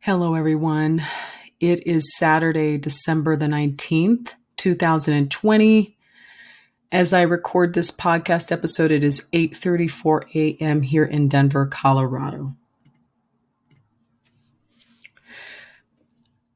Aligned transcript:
Hello, 0.00 0.34
everyone. 0.34 1.02
It 1.58 1.84
is 1.84 2.16
Saturday, 2.16 2.78
December 2.78 3.34
the 3.34 3.46
19th, 3.46 4.34
2020. 4.56 5.96
As 6.92 7.12
I 7.12 7.22
record 7.22 7.74
this 7.74 7.90
podcast 7.90 8.52
episode, 8.52 8.92
it 8.92 9.02
is 9.02 9.28
8:34 9.32 10.34
a.m. 10.36 10.82
here 10.82 11.04
in 11.04 11.26
Denver, 11.28 11.66
Colorado. 11.66 12.54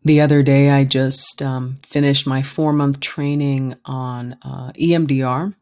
The 0.05 0.21
other 0.21 0.45
day, 0.45 0.71
I 0.71 0.85
just 0.85 1.43
um, 1.43 1.75
finished 1.85 2.29
my 2.29 2.43
four-month 2.43 3.01
training 3.01 3.75
on 3.85 4.39
uh, 4.43 4.71
EMDR. 4.75 5.53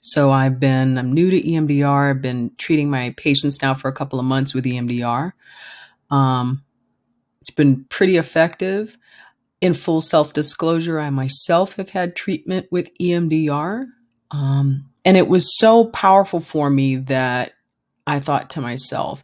So 0.00 0.30
I've 0.30 0.60
been 0.60 0.96
I'm 0.96 1.12
new 1.12 1.28
to 1.30 1.42
EMDR. 1.42 2.10
I've 2.10 2.22
been 2.22 2.52
treating 2.56 2.88
my 2.88 3.12
patients 3.16 3.60
now 3.60 3.74
for 3.74 3.88
a 3.88 3.92
couple 3.92 4.20
of 4.20 4.24
months 4.24 4.54
with 4.54 4.64
EMDR. 4.64 5.32
Um, 6.08 6.64
it's 7.44 7.50
been 7.50 7.84
pretty 7.90 8.16
effective. 8.16 8.96
In 9.60 9.74
full 9.74 10.00
self 10.00 10.32
disclosure, 10.32 10.98
I 10.98 11.10
myself 11.10 11.76
have 11.76 11.90
had 11.90 12.16
treatment 12.16 12.68
with 12.70 12.90
EMDR. 12.98 13.84
Um, 14.30 14.88
and 15.04 15.18
it 15.18 15.28
was 15.28 15.58
so 15.58 15.84
powerful 15.84 16.40
for 16.40 16.70
me 16.70 16.96
that 16.96 17.52
I 18.06 18.18
thought 18.20 18.48
to 18.50 18.62
myself, 18.62 19.22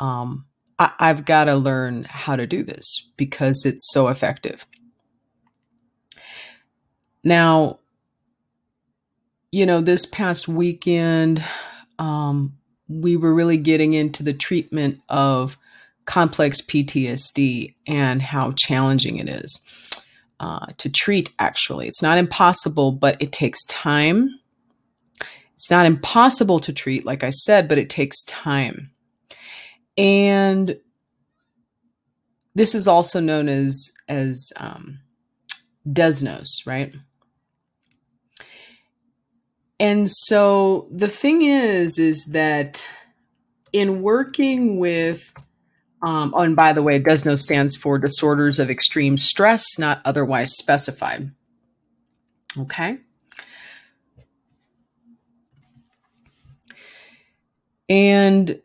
um, 0.00 0.46
I- 0.76 0.92
I've 0.98 1.24
got 1.24 1.44
to 1.44 1.54
learn 1.54 2.04
how 2.10 2.34
to 2.34 2.48
do 2.48 2.64
this 2.64 3.12
because 3.16 3.64
it's 3.64 3.92
so 3.92 4.08
effective. 4.08 4.66
Now, 7.22 7.78
you 9.52 9.66
know, 9.66 9.80
this 9.80 10.04
past 10.04 10.48
weekend, 10.48 11.44
um, 12.00 12.54
we 12.88 13.16
were 13.16 13.32
really 13.32 13.56
getting 13.56 13.92
into 13.92 14.24
the 14.24 14.32
treatment 14.32 15.00
of 15.08 15.56
complex 16.04 16.60
PTSD 16.60 17.74
and 17.86 18.20
how 18.22 18.52
challenging 18.56 19.18
it 19.18 19.28
is 19.28 19.64
uh, 20.40 20.66
to 20.78 20.90
treat, 20.90 21.32
actually. 21.38 21.86
It's 21.86 22.02
not 22.02 22.18
impossible, 22.18 22.92
but 22.92 23.20
it 23.20 23.32
takes 23.32 23.64
time. 23.66 24.38
It's 25.54 25.70
not 25.70 25.86
impossible 25.86 26.58
to 26.60 26.72
treat, 26.72 27.06
like 27.06 27.22
I 27.22 27.30
said, 27.30 27.68
but 27.68 27.78
it 27.78 27.88
takes 27.88 28.24
time. 28.24 28.90
And 29.96 30.76
this 32.54 32.74
is 32.74 32.88
also 32.88 33.20
known 33.20 33.48
as 33.48 33.90
as 34.08 34.52
um, 34.56 34.98
DESNOS, 35.88 36.66
right? 36.66 36.94
And 39.78 40.08
so 40.10 40.86
the 40.90 41.08
thing 41.08 41.42
is, 41.42 41.98
is 41.98 42.24
that 42.32 42.86
in 43.72 44.02
working 44.02 44.78
with 44.78 45.32
um, 46.02 46.34
oh, 46.36 46.42
and 46.42 46.56
by 46.56 46.72
the 46.72 46.82
way, 46.82 46.98
DESNO 46.98 47.38
stands 47.38 47.76
for 47.76 47.98
disorders 47.98 48.58
of 48.58 48.70
extreme 48.70 49.18
stress, 49.18 49.78
not 49.78 50.02
otherwise 50.04 50.56
specified. 50.56 51.30
Okay. 52.58 52.98
And 57.88 58.60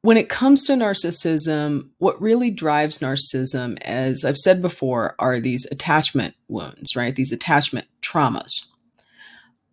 when 0.00 0.16
it 0.16 0.30
comes 0.30 0.64
to 0.64 0.72
narcissism, 0.72 1.88
what 1.98 2.20
really 2.22 2.50
drives 2.50 2.98
narcissism, 2.98 3.78
as 3.82 4.24
I've 4.24 4.36
said 4.36 4.62
before, 4.62 5.14
are 5.18 5.40
these 5.40 5.66
attachment 5.70 6.34
wounds, 6.48 6.96
right? 6.96 7.14
These 7.14 7.32
attachment 7.32 7.86
traumas. 8.00 8.64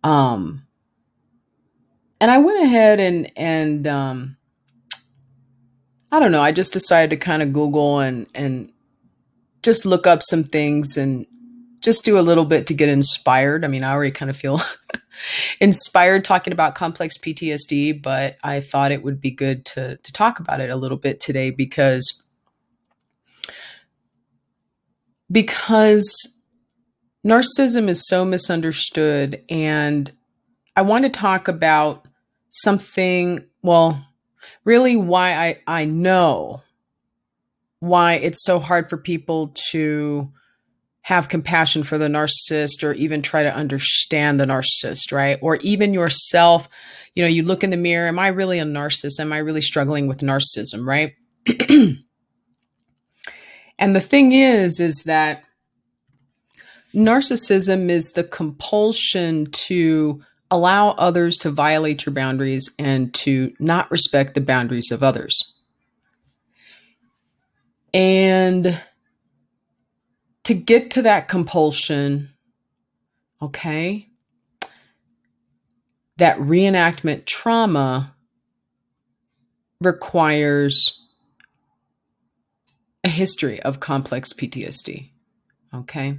Um, 0.04 0.66
and 2.20 2.30
I 2.30 2.38
went 2.38 2.64
ahead 2.64 3.00
and 3.00 3.30
and 3.36 3.86
um, 3.86 4.36
I 6.12 6.20
don't 6.20 6.32
know. 6.32 6.42
I 6.42 6.52
just 6.52 6.72
decided 6.72 7.10
to 7.10 7.16
kind 7.16 7.42
of 7.42 7.52
Google 7.52 8.00
and 8.00 8.26
and 8.34 8.72
just 9.62 9.84
look 9.84 10.06
up 10.06 10.22
some 10.22 10.44
things 10.44 10.96
and 10.96 11.26
just 11.80 12.04
do 12.04 12.18
a 12.18 12.20
little 12.20 12.44
bit 12.44 12.68
to 12.68 12.74
get 12.74 12.88
inspired. 12.88 13.64
I 13.64 13.68
mean, 13.68 13.82
I 13.82 13.92
already 13.92 14.12
kind 14.12 14.30
of 14.30 14.36
feel 14.36 14.60
inspired 15.60 16.24
talking 16.24 16.52
about 16.52 16.74
complex 16.74 17.18
PTSD, 17.18 18.02
but 18.02 18.36
I 18.42 18.60
thought 18.60 18.92
it 18.92 19.02
would 19.02 19.20
be 19.20 19.30
good 19.30 19.64
to 19.66 19.96
to 19.96 20.12
talk 20.12 20.40
about 20.40 20.60
it 20.60 20.70
a 20.70 20.76
little 20.76 20.98
bit 20.98 21.20
today 21.20 21.50
because 21.50 22.22
because 25.30 26.40
narcissism 27.26 27.88
is 27.88 28.06
so 28.06 28.24
misunderstood 28.24 29.42
and 29.50 30.12
I 30.76 30.82
want 30.82 31.04
to 31.04 31.10
talk 31.10 31.48
about 31.48 32.06
something, 32.50 33.44
well, 33.62 34.05
really 34.64 34.96
why 34.96 35.34
I, 35.34 35.58
I 35.66 35.84
know 35.84 36.62
why 37.80 38.14
it's 38.14 38.44
so 38.44 38.58
hard 38.58 38.88
for 38.90 38.96
people 38.96 39.52
to 39.70 40.32
have 41.02 41.28
compassion 41.28 41.84
for 41.84 41.98
the 41.98 42.08
narcissist 42.08 42.82
or 42.82 42.92
even 42.92 43.22
try 43.22 43.44
to 43.44 43.54
understand 43.54 44.40
the 44.40 44.44
narcissist, 44.44 45.12
right? 45.12 45.38
Or 45.40 45.54
even 45.56 45.94
yourself, 45.94 46.68
you 47.14 47.22
know, 47.22 47.28
you 47.28 47.44
look 47.44 47.62
in 47.62 47.70
the 47.70 47.76
mirror, 47.76 48.08
am 48.08 48.18
I 48.18 48.26
really 48.28 48.58
a 48.58 48.64
narcissist? 48.64 49.20
Am 49.20 49.32
I 49.32 49.38
really 49.38 49.60
struggling 49.60 50.08
with 50.08 50.18
narcissism, 50.18 50.84
right? 50.84 51.12
and 53.78 53.94
the 53.94 54.00
thing 54.00 54.32
is, 54.32 54.80
is 54.80 55.04
that 55.04 55.44
narcissism 56.92 57.88
is 57.88 58.12
the 58.12 58.24
compulsion 58.24 59.46
to 59.52 60.22
allow 60.50 60.90
others 60.90 61.38
to 61.38 61.50
violate 61.50 62.06
your 62.06 62.12
boundaries 62.12 62.74
and 62.78 63.12
to 63.14 63.54
not 63.58 63.90
respect 63.90 64.34
the 64.34 64.40
boundaries 64.40 64.90
of 64.90 65.02
others. 65.02 65.52
And 67.92 68.80
to 70.44 70.54
get 70.54 70.92
to 70.92 71.02
that 71.02 71.28
compulsion, 71.28 72.30
okay, 73.42 74.08
that 76.18 76.38
reenactment 76.38 77.26
trauma 77.26 78.14
requires 79.80 81.02
a 83.04 83.08
history 83.08 83.60
of 83.62 83.80
complex 83.80 84.32
PTSD. 84.32 85.10
Okay. 85.74 86.18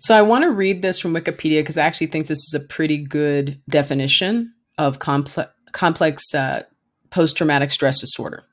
So 0.00 0.16
I 0.16 0.22
want 0.22 0.44
to 0.44 0.50
read 0.50 0.82
this 0.82 0.98
from 0.98 1.14
Wikipedia 1.14 1.60
because 1.60 1.78
I 1.78 1.82
actually 1.82 2.06
think 2.08 2.26
this 2.26 2.38
is 2.38 2.54
a 2.54 2.66
pretty 2.66 2.98
good 2.98 3.60
definition 3.68 4.52
of 4.76 4.98
complex 4.98 5.50
complex 5.72 6.34
uh, 6.34 6.62
post 7.10 7.36
traumatic 7.36 7.70
stress 7.70 8.00
disorder. 8.00 8.44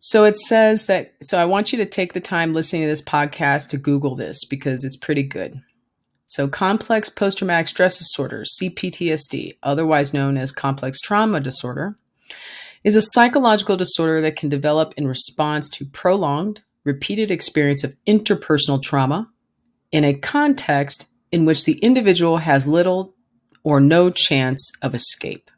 So 0.00 0.24
it 0.24 0.38
says 0.38 0.86
that, 0.86 1.14
so 1.22 1.38
I 1.38 1.44
want 1.44 1.72
you 1.72 1.78
to 1.78 1.86
take 1.86 2.12
the 2.12 2.20
time 2.20 2.54
listening 2.54 2.82
to 2.82 2.88
this 2.88 3.02
podcast 3.02 3.70
to 3.70 3.78
Google 3.78 4.14
this 4.14 4.44
because 4.44 4.84
it's 4.84 4.96
pretty 4.96 5.24
good. 5.24 5.60
So, 6.24 6.46
complex 6.46 7.08
post 7.08 7.38
traumatic 7.38 7.68
stress 7.68 7.98
disorder, 7.98 8.44
CPTSD, 8.44 9.56
otherwise 9.62 10.12
known 10.12 10.36
as 10.36 10.52
complex 10.52 11.00
trauma 11.00 11.40
disorder, 11.40 11.96
is 12.84 12.96
a 12.96 13.02
psychological 13.02 13.78
disorder 13.78 14.20
that 14.20 14.36
can 14.36 14.50
develop 14.50 14.92
in 14.98 15.08
response 15.08 15.70
to 15.70 15.86
prolonged, 15.86 16.60
repeated 16.84 17.30
experience 17.30 17.82
of 17.82 17.96
interpersonal 18.06 18.82
trauma 18.82 19.30
in 19.92 20.04
a 20.04 20.14
context 20.14 21.08
in 21.30 21.44
which 21.44 21.64
the 21.64 21.78
individual 21.78 22.38
has 22.38 22.66
little 22.66 23.14
or 23.62 23.80
no 23.80 24.10
chance 24.10 24.70
of 24.82 24.94
escape. 24.94 25.50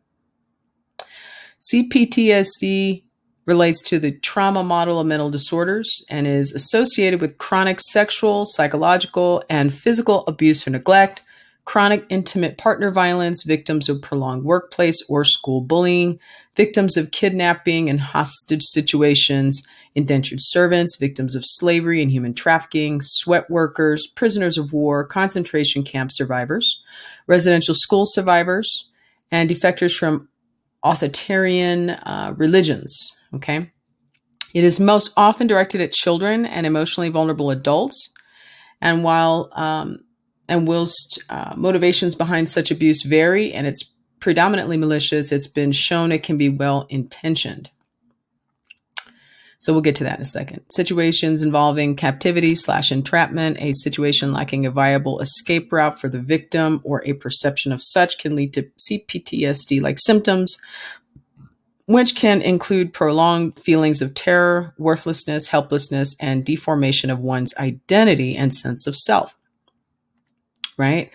CPTSD 1.61 3.05
relates 3.47 3.83
to 3.83 3.99
the 3.99 4.13
trauma 4.13 4.63
model 4.63 5.01
of 5.01 5.07
mental 5.07 5.31
disorders 5.31 6.05
and 6.09 6.27
is 6.27 6.53
associated 6.53 7.21
with 7.21 7.39
chronic 7.39 7.81
sexual, 7.81 8.47
psychological, 8.47 9.43
and 9.51 9.75
physical 9.75 10.25
abuse 10.27 10.67
or 10.67 10.71
neglect, 10.71 11.23
chronic 11.65 12.05
intimate 12.09 12.59
partner 12.59 12.91
violence, 12.91 13.43
victims 13.43 13.89
of 13.89 14.01
prolonged 14.03 14.45
workplace 14.45 15.05
or 15.09 15.25
school 15.25 15.61
bullying, 15.61 16.19
victims 16.55 16.97
of 16.97 17.11
kidnapping 17.11 17.91
and 17.91 18.01
hostage 18.01 18.63
situations, 18.63 19.63
indentured 19.95 20.39
servants, 20.41 20.97
victims 20.97 21.35
of 21.35 21.43
slavery 21.45 22.01
and 22.01 22.11
human 22.11 22.35
trafficking, 22.35 23.01
sweat 23.03 23.51
workers, 23.51 24.07
prisoners 24.07 24.57
of 24.57 24.73
war, 24.73 25.05
concentration 25.05 25.83
camp 25.83 26.11
survivors, 26.13 26.81
residential 27.27 27.75
school 27.75 28.05
survivors, 28.07 28.89
and 29.31 29.51
defectors 29.51 29.97
from 29.97 30.29
authoritarian 30.85 31.91
uh, 31.91 32.35
religions. 32.37 33.13
Okay. 33.35 33.71
It 34.55 34.65
is 34.65 34.81
most 34.81 35.13
often 35.17 35.47
directed 35.47 35.81
at 35.81 35.93
children 35.93 36.47
and 36.47 36.67
emotionally 36.67 37.09
vulnerable 37.09 37.51
adults. 37.51 38.13
And 38.81 39.05
while 39.05 39.51
um, 39.55 39.99
and 40.49 40.67
whilst 40.67 41.23
uh, 41.29 41.55
motivations 41.57 42.17
behind 42.17 42.49
such 42.49 42.71
abuse 42.71 43.03
vary 43.03 43.53
and 43.53 43.67
it's 43.67 43.93
predominantly 44.19 44.77
malicious, 44.77 45.31
it's 45.31 45.47
been 45.47 45.73
shown 45.73 46.11
it 46.11 46.23
can 46.23 46.37
be 46.37 46.49
well 46.49 46.87
intentioned. 46.89 47.71
So 49.61 49.75
we'll 49.75 49.83
get 49.83 49.97
to 49.97 50.05
that 50.05 50.17
in 50.17 50.23
a 50.23 50.27
second. 50.27 50.63
Situations 50.71 51.43
involving 51.43 51.95
captivity 51.95 52.55
slash 52.55 52.91
entrapment, 52.91 53.59
a 53.61 53.75
situation 53.75 54.33
lacking 54.33 54.65
a 54.65 54.71
viable 54.71 55.21
escape 55.21 55.71
route 55.71 56.01
for 56.01 56.09
the 56.09 56.19
victim 56.19 56.81
or 56.83 57.03
a 57.05 57.13
perception 57.13 57.71
of 57.71 57.83
such 57.83 58.19
can 58.19 58.35
lead 58.35 58.55
to 58.55 58.71
CPTSD 58.79 59.83
like 59.83 59.99
symptoms, 59.99 60.59
which 61.85 62.17
can 62.17 62.41
include 62.41 62.95
prolonged 62.95 63.59
feelings 63.61 64.01
of 64.01 64.15
terror, 64.15 64.75
worthlessness, 64.79 65.49
helplessness, 65.49 66.17
and 66.21 66.43
deformation 66.43 67.11
of 67.11 67.21
one's 67.21 67.55
identity 67.59 68.37
and 68.37 68.55
sense 68.55 68.87
of 68.87 68.97
self. 68.97 69.37
Right? 70.79 71.11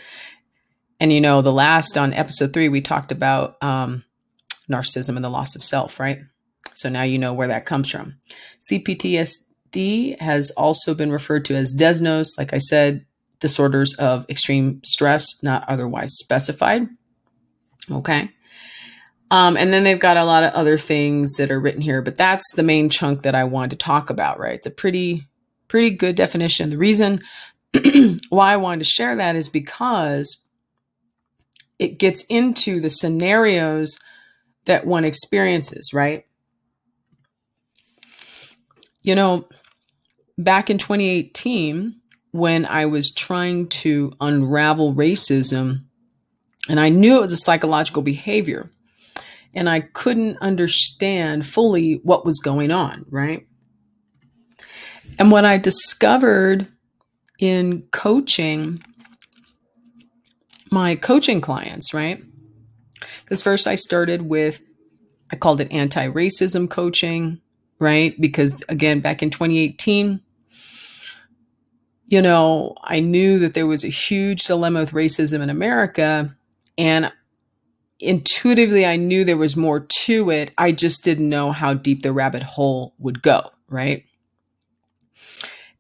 And 1.00 1.12
you 1.12 1.20
know, 1.20 1.42
the 1.42 1.52
last 1.52 1.98
on 1.98 2.14
episode 2.14 2.54
three, 2.54 2.70
we 2.70 2.82
talked 2.82 3.12
about 3.12 3.58
um, 3.64 4.04
narcissism 4.70 5.16
and 5.16 5.26
the 5.26 5.30
loss 5.30 5.56
of 5.56 5.64
self, 5.64 6.00
right? 6.00 6.20
So 6.75 6.89
now 6.89 7.04
you 7.04 7.18
know 7.18 7.33
where 7.33 7.48
that 7.48 7.66
comes 7.66 7.89
from. 7.89 8.16
CPTSD 8.69 10.19
has 10.19 10.51
also 10.51 10.94
been 10.94 11.12
referred 11.12 11.45
to 11.45 11.56
as 11.56 11.74
DESNOS, 11.74 12.38
like 12.38 12.54
I 12.54 12.60
said, 12.60 13.06
disorders 13.39 13.94
of 13.95 14.25
extreme 14.30 14.81
stress, 14.83 15.42
not 15.44 15.68
otherwise 15.68 16.13
specified. 16.18 16.88
Okay. 17.92 18.30
Um, 19.31 19.57
and 19.57 19.74
then 19.74 19.83
they've 19.83 20.00
got 20.00 20.18
a 20.18 20.24
lot 20.24 20.44
of 20.44 20.54
other 20.54 20.77
things 20.77 21.36
that 21.38 21.51
are 21.51 21.60
written 21.60 21.81
here, 21.81 22.01
but 22.01 22.16
that's 22.16 22.56
the 22.56 22.63
main 22.63 22.89
chunk 22.89 23.24
that 23.24 23.36
I 23.36 23.44
wanted 23.44 23.72
to 23.72 23.77
talk 23.77 24.10
about, 24.10 24.39
right? 24.39 24.56
It's 24.56 24.68
a 24.68 24.72
pretty, 24.72 25.27
pretty 25.68 25.89
good 25.89 26.16
definition. 26.16 26.69
The 26.69 26.77
reason 26.77 27.22
why 28.30 28.54
I 28.54 28.57
wanted 28.57 28.83
to 28.83 28.89
share 28.89 29.16
that 29.16 29.36
is 29.36 29.50
because 29.50 30.45
it 31.80 31.98
gets 31.98 32.24
into 32.25 32.80
the 32.80 32.89
scenarios 32.89 34.00
that 34.66 34.86
one 34.86 35.06
experiences, 35.06 35.92
right? 35.94 36.25
You 39.06 39.13
know, 39.13 39.48
back 40.36 40.72
in 40.72 40.80
2018, 40.80 41.96
when 42.31 42.66
I 42.66 42.88
was 42.88 43.13
trying 43.13 43.68
to 43.68 44.13
unravel 44.19 44.96
racism, 44.96 45.84
and 46.68 46.80
I 46.80 46.90
knew 46.90 47.18
it 47.18 47.22
was 47.22 47.31
a 47.31 47.38
psychological 47.38 48.02
behavior, 48.02 48.72
and 49.54 49.69
I 49.69 49.81
couldn't 49.81 50.40
understand 50.42 51.46
fully 51.46 52.00
what 52.02 52.25
was 52.25 52.40
going 52.40 52.72
on, 52.72 53.06
right? 53.12 53.46
And 55.19 55.31
what 55.31 55.46
I 55.46 55.60
discovered 55.60 56.68
in 57.38 57.84
coaching 57.92 58.84
my 60.72 60.96
coaching 60.96 61.42
clients, 61.42 61.94
right? 61.94 62.24
Because 63.22 63.44
first 63.44 63.68
I 63.68 63.75
started 63.75 64.24
with, 64.24 64.66
I 65.31 65.36
called 65.36 65.62
it 65.62 65.72
anti 65.72 66.08
racism 66.08 66.68
coaching, 66.68 67.40
right? 67.80 68.19
Because 68.19 68.63
again, 68.69 69.00
back 69.00 69.22
in 69.22 69.30
2018, 69.30 70.22
you 72.07 72.22
know, 72.22 72.75
I 72.83 73.00
knew 73.00 73.39
that 73.39 73.54
there 73.54 73.68
was 73.68 73.83
a 73.83 73.89
huge 73.89 74.44
dilemma 74.44 74.81
with 74.81 74.92
racism 74.92 75.42
in 75.42 75.50
America. 75.50 76.36
And 76.77 77.12
intuitively, 78.00 78.86
I 78.86 78.95
knew 78.95 79.24
there 79.24 79.38
was 79.38 79.56
more 79.56 79.80
to 79.80 80.30
it. 80.30 80.51
I 80.57 80.72
just 80.72 81.04
didn't 81.04 81.30
know 81.30 81.51
how 81.51 81.74
deep 81.74 82.04
the 82.04 82.13
rabbit 82.13 82.44
hole 82.44 82.94
would 83.00 83.22
go, 83.22 83.50
right? 83.68 84.04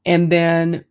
And 0.05 0.31
then 0.31 0.85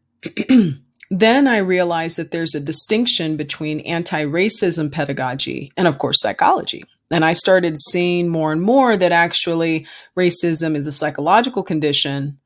then 1.11 1.47
I 1.47 1.59
realized 1.59 2.19
that 2.19 2.31
there's 2.31 2.55
a 2.55 2.61
distinction 2.61 3.37
between 3.37 3.81
anti 3.81 4.25
racism 4.25 4.91
pedagogy 4.91 5.73
and, 5.77 5.89
of 5.89 5.99
course, 5.99 6.21
psychology. 6.21 6.85
And 7.15 7.25
I 7.25 7.33
started 7.33 7.79
seeing 7.79 8.29
more 8.29 8.51
and 8.51 8.61
more 8.61 8.97
that 8.97 9.13
actually 9.13 9.87
racism 10.17 10.75
is 10.75 10.89
a 10.89 10.93
psychological 10.93 11.63
condition. 11.63 12.41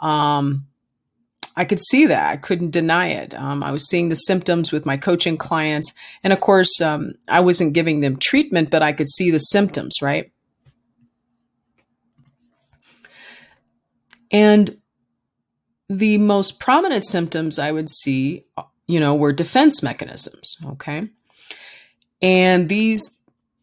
Um, 0.00 0.68
I 1.54 1.66
could 1.66 1.80
see 1.80 2.06
that. 2.06 2.30
I 2.30 2.38
couldn't 2.38 2.70
deny 2.70 3.08
it. 3.08 3.34
Um, 3.34 3.62
I 3.62 3.72
was 3.72 3.86
seeing 3.86 4.08
the 4.08 4.16
symptoms 4.16 4.72
with 4.72 4.86
my 4.86 4.96
coaching 4.96 5.36
clients. 5.36 5.92
And 6.24 6.32
of 6.32 6.40
course, 6.40 6.80
um, 6.80 7.16
I 7.28 7.40
wasn't 7.40 7.74
giving 7.74 8.00
them 8.00 8.16
treatment, 8.16 8.70
but 8.70 8.80
I 8.80 8.94
could 8.94 9.06
see 9.06 9.30
the 9.30 9.38
symptoms, 9.38 10.00
right? 10.00 10.32
And 14.30 14.78
the 15.90 16.16
most 16.16 16.58
prominent 16.58 17.04
symptoms 17.04 17.58
I 17.58 17.70
would 17.70 17.90
see, 17.90 18.46
you 18.86 18.98
know, 18.98 19.14
were 19.14 19.34
defense 19.34 19.82
mechanisms. 19.82 20.56
Okay. 20.64 21.06
And 22.22 22.70
these 22.70 23.15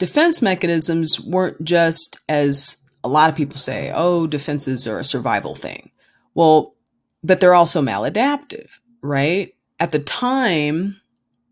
defense 0.03 0.41
mechanisms 0.41 1.17
weren't 1.21 1.63
just 1.63 2.19
as 2.27 2.75
a 3.05 3.07
lot 3.07 3.29
of 3.29 3.37
people 3.37 3.55
say, 3.55 3.89
oh, 3.95 4.27
defenses 4.27 4.85
are 4.85 4.99
a 4.99 5.03
survival 5.03 5.55
thing. 5.55 5.91
Well, 6.33 6.75
but 7.23 7.39
they're 7.39 7.55
also 7.55 7.81
maladaptive, 7.81 8.69
right? 9.01 9.55
At 9.79 9.91
the 9.91 9.99
time, 9.99 10.99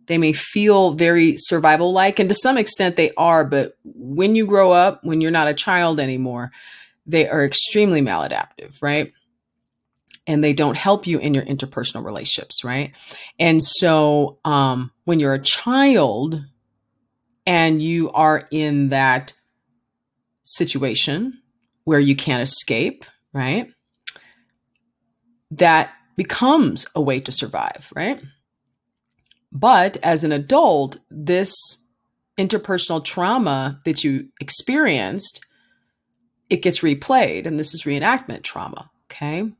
they 0.07 0.18
may 0.18 0.33
feel 0.33 0.95
very 0.95 1.36
survival 1.38 1.94
like, 1.94 2.19
and 2.19 2.27
to 2.27 2.36
some 2.36 2.57
extent 2.57 2.98
they 2.98 3.13
are, 3.15 3.45
but 3.45 3.77
when 3.86 4.36
you 4.36 4.45
grow 4.45 4.74
up, 4.74 5.01
when 5.01 5.21
you're 5.21 5.31
not 5.31 5.48
a 5.48 5.53
child 5.53 6.01
anymore, 6.01 6.51
they 7.06 7.30
are 7.30 7.45
extremely 7.45 8.01
maladaptive, 8.01 8.81
right? 8.81 9.13
and 10.27 10.44
they 10.44 10.53
don't 10.53 10.77
help 10.77 11.07
you 11.07 11.18
in 11.18 11.33
your 11.33 11.44
interpersonal 11.45 12.06
relationships, 12.06 12.63
right? 12.63 12.95
And 13.39 13.62
so 13.63 14.38
um, 14.45 14.92
when 15.06 15.19
you're 15.19 15.33
a 15.33 15.42
child 15.42 16.45
and 17.51 17.83
you 17.83 18.09
are 18.12 18.48
in 18.50 18.88
that 18.89 19.33
situation 20.45 21.38
where 21.83 22.00
you 22.00 22.15
can't 22.15 22.42
escape, 22.42 23.03
right? 23.33 23.69
That 25.51 25.92
becomes 26.15 26.88
a 26.95 27.01
way 27.01 27.19
to 27.19 27.30
survive, 27.30 27.92
right? 27.94 28.24
But 29.51 29.98
as 30.01 30.24
an 30.24 30.31
adult, 30.31 30.95
this 31.09 31.51
interpersonal 32.38 33.03
trauma 33.03 33.80
that 33.83 34.01
you 34.01 34.30
experienced, 34.39 35.45
it 36.50 36.62
gets 36.62 36.80
replayed, 36.80 37.45
and 37.45 37.59
this 37.59 37.74
is 37.74 37.83
reenactment 37.83 38.44
trauma, 38.44 38.89
okay? 39.12 39.51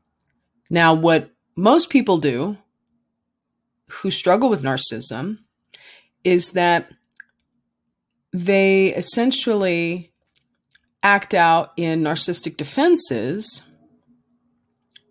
Now, 0.70 0.94
what 0.94 1.30
most 1.56 1.90
people 1.90 2.16
do 2.16 2.56
who 3.88 4.10
struggle 4.10 4.48
with 4.48 4.62
narcissism 4.62 5.40
is 6.24 6.52
that 6.52 6.90
they 8.32 8.94
essentially 8.94 10.12
act 11.02 11.34
out 11.34 11.72
in 11.76 12.02
narcissistic 12.02 12.56
defenses 12.56 13.68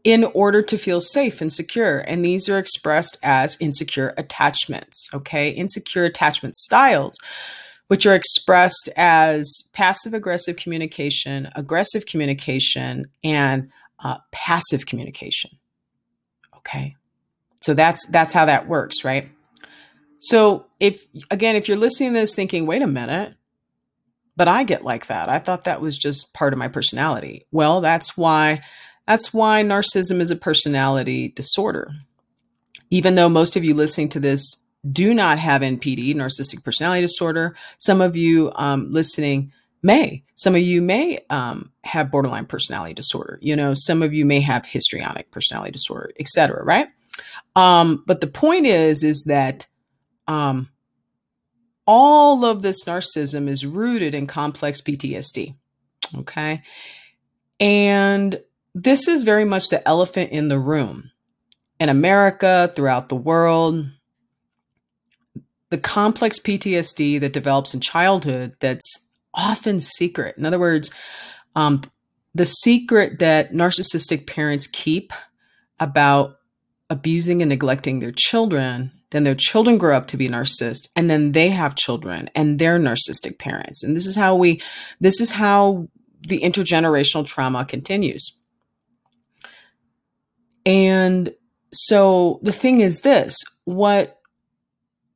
in 0.04 0.24
order 0.24 0.62
to 0.64 0.78
feel 0.78 1.02
safe 1.02 1.42
and 1.42 1.52
secure. 1.54 2.00
And 2.00 2.26
these 2.26 2.50
are 2.50 2.58
expressed 2.58 3.18
as 3.22 3.58
insecure 3.60 4.14
attachments, 4.18 5.10
okay? 5.14 5.50
Insecure 5.50 6.06
attachment 6.06 6.56
styles, 6.56 7.16
which 7.88 8.06
are 8.06 8.16
expressed 8.16 8.90
as 8.98 9.70
passive 9.74 10.14
aggressive 10.14 10.56
communication, 10.56 11.50
aggressive 11.56 12.06
communication, 12.06 13.06
and 13.24 13.70
uh, 14.04 14.18
passive 14.32 14.88
communication. 14.88 15.52
Okay. 16.58 16.96
So 17.62 17.76
that's 17.76 18.08
that's 18.08 18.34
how 18.34 18.46
that 18.46 18.68
works, 18.68 19.04
right? 19.04 19.30
So 20.22 20.68
if 20.80 21.08
again, 21.30 21.56
if 21.56 21.68
you're 21.68 21.78
listening 21.78 22.14
to 22.14 22.20
this 22.20 22.36
thinking, 22.36 22.66
wait 22.66 22.84
a 22.84 22.88
minute, 22.88 23.34
but 24.38 24.48
I 24.48 24.64
get 24.64 24.86
like 24.86 25.08
that. 25.08 25.30
I 25.30 25.40
thought 25.40 25.66
that 25.66 25.82
was 25.82 25.98
just 25.98 26.34
part 26.34 26.54
of 26.54 26.60
my 26.60 26.68
personality. 26.68 27.48
Well, 27.52 27.82
that's 27.82 28.16
why 28.16 28.62
that's 29.08 29.34
why 29.34 29.64
narcissism 29.64 30.20
is 30.20 30.32
a 30.32 30.36
personality 30.36 31.30
disorder. 31.30 31.92
Even 32.92 33.16
though 33.16 33.30
most 33.30 33.56
of 33.56 33.64
you 33.64 33.74
listening 33.74 34.10
to 34.10 34.20
this 34.20 34.64
do 34.92 35.14
not 35.14 35.40
have 35.40 35.62
NPD, 35.62 36.16
narcissistic 36.16 36.64
personality 36.64 37.02
disorder, 37.02 37.56
some 37.80 38.00
of 38.00 38.16
you 38.16 38.52
um, 38.56 38.92
listening 38.92 39.52
may. 39.82 40.24
Some 40.36 40.56
of 40.56 40.62
you 40.62 40.84
may 40.84 41.20
um, 41.32 41.72
have 41.84 42.12
borderline 42.12 42.46
personality 42.46 42.94
disorder. 42.94 43.40
You 43.42 43.56
know, 43.56 43.74
some 43.74 44.04
of 44.04 44.14
you 44.14 44.26
may 44.26 44.40
have 44.42 44.66
histrionic 44.68 45.32
personality 45.32 45.72
disorder, 45.72 46.12
etc. 46.20 46.64
Right? 46.64 46.90
Um, 47.56 48.04
but 48.06 48.22
the 48.22 48.28
point 48.28 48.68
is, 48.68 49.04
is 49.04 49.24
that 49.24 49.66
um, 50.28 50.70
all 51.86 52.46
of 52.46 52.62
this 52.62 52.86
narcissism 52.86 53.48
is 53.48 53.66
rooted 53.66 54.16
in 54.16 54.28
complex 54.28 54.82
PTSD. 54.82 55.56
Okay, 56.18 56.62
and 57.60 58.42
this 58.74 59.08
is 59.08 59.24
very 59.24 59.46
much 59.46 59.70
the 59.70 59.86
elephant 59.88 60.32
in 60.32 60.48
the 60.48 60.60
room 60.60 61.12
in 61.80 61.90
America, 61.90 62.72
throughout 62.76 63.10
the 63.10 63.16
world. 63.16 63.90
The 65.72 65.78
complex 65.78 66.38
PTSD 66.38 67.20
that 67.22 67.34
develops 67.34 67.74
in 67.74 67.80
childhood 67.80 68.56
that's 68.60 69.08
often 69.34 69.80
secret. 69.80 70.38
In 70.38 70.46
other 70.46 70.60
words, 70.60 70.92
um, 71.56 71.82
the 72.36 72.46
secret 72.46 73.20
that 73.20 73.52
narcissistic 73.52 74.28
parents 74.28 74.68
keep 74.68 75.12
about 75.80 76.38
abusing 76.90 77.42
and 77.42 77.50
neglecting 77.50 78.00
their 78.00 78.14
children, 78.16 78.92
then 79.12 79.24
their 79.24 79.36
children 79.36 79.78
grow 79.78 79.96
up 79.96 80.08
to 80.08 80.18
be 80.18 80.28
narcissists 80.28 80.90
and 80.96 81.10
then 81.10 81.34
they 81.34 81.50
have 81.50 81.76
children 81.76 82.30
and 82.34 82.60
they're 82.60 82.80
narcissistic 82.80 83.38
parents. 83.38 83.84
And 83.84 83.96
this 83.96 84.06
is 84.06 84.16
how 84.16 84.36
we, 84.36 84.62
this 85.00 85.22
is 85.22 85.32
how 85.32 85.88
the 86.28 86.42
intergenerational 86.42 87.26
trauma 87.26 87.66
continues. 87.66 88.38
And 90.66 91.34
so 91.72 92.40
the 92.42 92.52
thing 92.52 92.82
is 92.82 93.02
this 93.02 93.36
what 93.66 94.18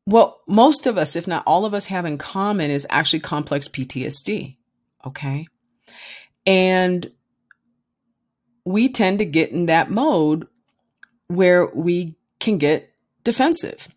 what 0.05 0.37
most 0.47 0.85
of 0.85 0.99
us, 0.99 1.15
if 1.15 1.27
not 1.27 1.43
all 1.47 1.65
of 1.65 1.73
us, 1.73 1.87
have 1.87 2.05
in 2.05 2.19
common 2.19 2.69
is 2.69 2.85
actually 2.91 3.21
complex 3.21 3.67
PTSD. 3.67 4.55
Okay. 5.05 5.47
And 6.45 7.09
we 8.65 8.89
tend 8.89 9.17
to 9.19 9.25
get 9.25 9.51
in 9.51 9.65
that 9.65 9.89
mode 9.89 10.47
where 11.27 11.67
we 11.67 12.15
can 12.39 12.59
get 12.59 12.94
defensive. 13.25 13.89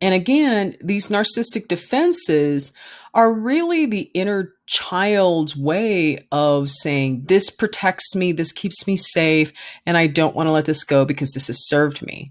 And 0.00 0.14
again, 0.14 0.76
these 0.80 1.08
narcissistic 1.08 1.66
defenses 1.66 2.72
are 3.14 3.32
really 3.32 3.86
the 3.86 4.10
inner 4.12 4.52
child's 4.66 5.56
way 5.56 6.18
of 6.30 6.70
saying, 6.70 7.24
This 7.26 7.50
protects 7.50 8.14
me, 8.14 8.32
this 8.32 8.52
keeps 8.52 8.86
me 8.86 8.96
safe, 8.96 9.52
and 9.86 9.96
I 9.96 10.06
don't 10.06 10.36
want 10.36 10.48
to 10.48 10.52
let 10.52 10.66
this 10.66 10.84
go 10.84 11.04
because 11.04 11.32
this 11.32 11.46
has 11.46 11.66
served 11.66 12.06
me. 12.06 12.30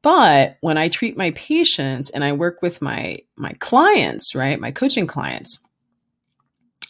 But 0.00 0.56
when 0.60 0.78
I 0.78 0.88
treat 0.88 1.16
my 1.16 1.32
patients 1.32 2.10
and 2.10 2.24
I 2.24 2.32
work 2.32 2.62
with 2.62 2.80
my 2.80 3.18
my 3.36 3.52
clients, 3.58 4.34
right, 4.34 4.58
my 4.58 4.70
coaching 4.70 5.06
clients, 5.06 5.66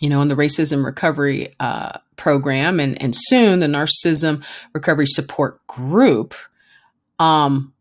you 0.00 0.09
know, 0.09 0.23
in 0.23 0.29
the 0.29 0.37
racism 0.37 0.85
recovery 0.85 1.55
uh, 1.59 1.99
program 2.17 2.79
and 2.79 3.00
and 3.03 3.12
soon 3.17 3.59
the 3.59 3.67
narcissism 3.67 4.45
recovery 4.73 5.07
support 5.07 5.67
group, 5.67 6.35
um, 7.19 7.73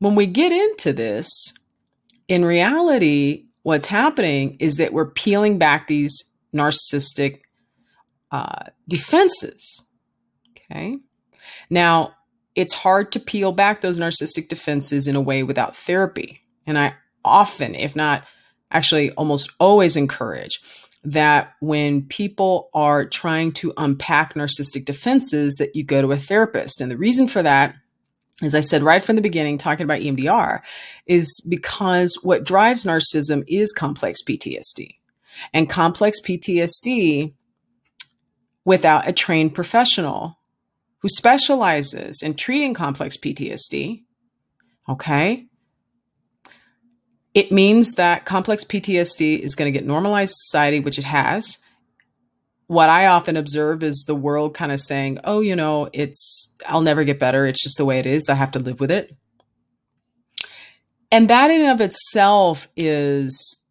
when 0.00 0.16
we 0.16 0.26
get 0.26 0.50
into 0.50 0.92
this, 0.92 1.54
in 2.26 2.44
reality, 2.44 3.46
what's 3.62 3.86
happening 3.86 4.56
is 4.58 4.76
that 4.76 4.92
we're 4.92 5.10
peeling 5.10 5.58
back 5.58 5.86
these 5.86 6.24
narcissistic 6.54 7.40
uh, 8.32 8.64
defenses. 8.88 9.86
Okay. 10.50 10.96
Now, 11.68 12.14
it's 12.54 12.74
hard 12.74 13.12
to 13.12 13.20
peel 13.20 13.52
back 13.52 13.80
those 13.80 13.98
narcissistic 13.98 14.48
defenses 14.48 15.06
in 15.06 15.16
a 15.16 15.20
way 15.20 15.42
without 15.42 15.76
therapy. 15.76 16.40
And 16.66 16.78
I 16.78 16.94
often, 17.24 17.74
if 17.74 17.94
not 17.94 18.24
actually 18.70 19.10
almost 19.12 19.52
always, 19.60 19.96
encourage 19.96 20.60
that 21.04 21.54
when 21.60 22.02
people 22.02 22.68
are 22.74 23.04
trying 23.04 23.52
to 23.52 23.72
unpack 23.76 24.34
narcissistic 24.34 24.84
defenses 24.84 25.56
that 25.56 25.74
you 25.74 25.82
go 25.82 26.02
to 26.02 26.12
a 26.12 26.16
therapist. 26.16 26.80
And 26.80 26.90
the 26.90 26.96
reason 26.96 27.26
for 27.26 27.42
that 27.42 27.74
as 28.42 28.54
I 28.54 28.60
said 28.60 28.82
right 28.82 29.02
from 29.02 29.16
the 29.16 29.22
beginning, 29.22 29.58
talking 29.58 29.84
about 29.84 30.00
EMDR, 30.00 30.60
is 31.06 31.46
because 31.48 32.18
what 32.22 32.44
drives 32.44 32.84
narcissism 32.84 33.44
is 33.46 33.72
complex 33.72 34.22
PTSD. 34.22 34.96
And 35.52 35.68
complex 35.68 36.20
PTSD, 36.20 37.34
without 38.64 39.08
a 39.08 39.12
trained 39.12 39.54
professional 39.54 40.38
who 40.98 41.08
specializes 41.08 42.22
in 42.22 42.34
treating 42.34 42.74
complex 42.74 43.16
PTSD, 43.16 44.02
okay, 44.88 45.46
it 47.32 47.52
means 47.52 47.92
that 47.92 48.24
complex 48.24 48.64
PTSD 48.64 49.38
is 49.38 49.54
going 49.54 49.72
to 49.72 49.78
get 49.78 49.86
normalized 49.86 50.32
society, 50.34 50.80
which 50.80 50.98
it 50.98 51.04
has, 51.04 51.58
what 52.70 52.88
I 52.88 53.06
often 53.06 53.36
observe 53.36 53.82
is 53.82 54.04
the 54.06 54.14
world 54.14 54.54
kind 54.54 54.70
of 54.70 54.78
saying, 54.78 55.18
oh, 55.24 55.40
you 55.40 55.56
know, 55.56 55.88
it's, 55.92 56.56
I'll 56.64 56.82
never 56.82 57.02
get 57.02 57.18
better. 57.18 57.44
It's 57.44 57.64
just 57.64 57.78
the 57.78 57.84
way 57.84 57.98
it 57.98 58.06
is. 58.06 58.28
I 58.28 58.34
have 58.34 58.52
to 58.52 58.60
live 58.60 58.78
with 58.78 58.92
it. 58.92 59.12
And 61.10 61.28
that 61.30 61.50
in 61.50 61.62
and 61.62 61.72
of 61.72 61.80
itself 61.80 62.68
is, 62.76 63.66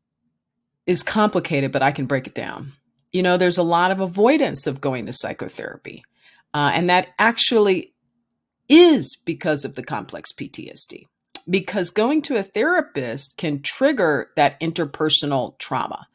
is 0.86 1.02
complicated, 1.02 1.72
but 1.72 1.82
I 1.82 1.94
can 1.94 2.08
break 2.08 2.28
it 2.28 2.36
down. 2.36 2.74
You 3.14 3.24
know, 3.24 3.38
there's 3.38 3.58
a 3.58 3.64
lot 3.64 3.92
of 3.92 4.02
avoidance 4.02 4.68
of 4.68 4.82
going 4.82 5.06
to 5.06 5.14
psychotherapy. 5.14 6.04
Uh, 6.54 6.72
and 6.74 6.90
that 6.90 7.08
actually 7.18 7.94
is 8.68 9.16
because 9.24 9.64
of 9.64 9.76
the 9.76 9.84
complex 9.84 10.34
PTSD. 10.34 11.06
Because 11.50 11.90
going 11.90 12.22
to 12.24 12.36
a 12.36 12.44
therapist 12.44 13.38
can 13.38 13.62
trigger 13.62 14.30
that 14.36 14.60
interpersonal 14.60 15.58
trauma 15.58 16.08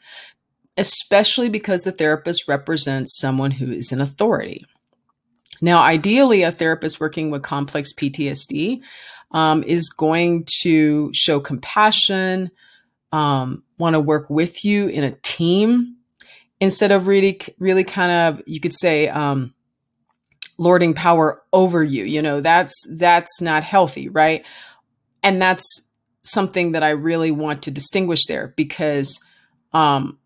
especially 0.77 1.49
because 1.49 1.83
the 1.83 1.93
therapist 1.93 2.49
represents 2.49 3.19
someone 3.19 3.53
who 3.53 3.71
is 3.71 3.93
an 3.93 4.01
authority. 4.01 4.65
Now, 5.61 5.83
ideally, 5.83 6.43
a 6.43 6.51
therapist 6.51 7.01
working 7.01 7.31
with 7.31 7.43
complex 7.43 7.93
PTSD 7.93 8.83
um, 9.31 9.63
is 9.63 9.89
going 9.89 10.47
to 10.63 11.11
show 11.15 11.41
compassion, 11.41 12.51
um, 13.13 13.63
want 13.79 13.95
to 13.95 14.01
work 14.01 14.29
with 14.29 14.65
you 14.65 14.89
in 14.89 15.05
a 15.05 15.17
team 15.23 15.97
instead 16.61 16.91
of 16.91 17.07
really, 17.07 17.41
really 17.59 17.85
kind 17.85 18.11
of, 18.11 18.43
you 18.47 18.61
could 18.61 18.75
say, 18.75 19.09
um, 19.09 19.55
lording 20.59 20.95
power 20.95 21.43
over 21.53 21.83
you. 21.83 22.05
You 22.05 22.23
know, 22.23 22.41
that's 22.41 22.75
that's 22.97 23.41
not 23.41 23.65
healthy, 23.65 24.09
right? 24.09 24.45
And 25.23 25.41
that's 25.41 25.91
something 26.23 26.73
that 26.73 26.83
I 26.83 26.91
really 26.91 27.31
want 27.31 27.63
to 27.63 27.71
distinguish 27.71 28.27
there 28.27 28.53
because 28.57 29.23
um, 29.73 30.19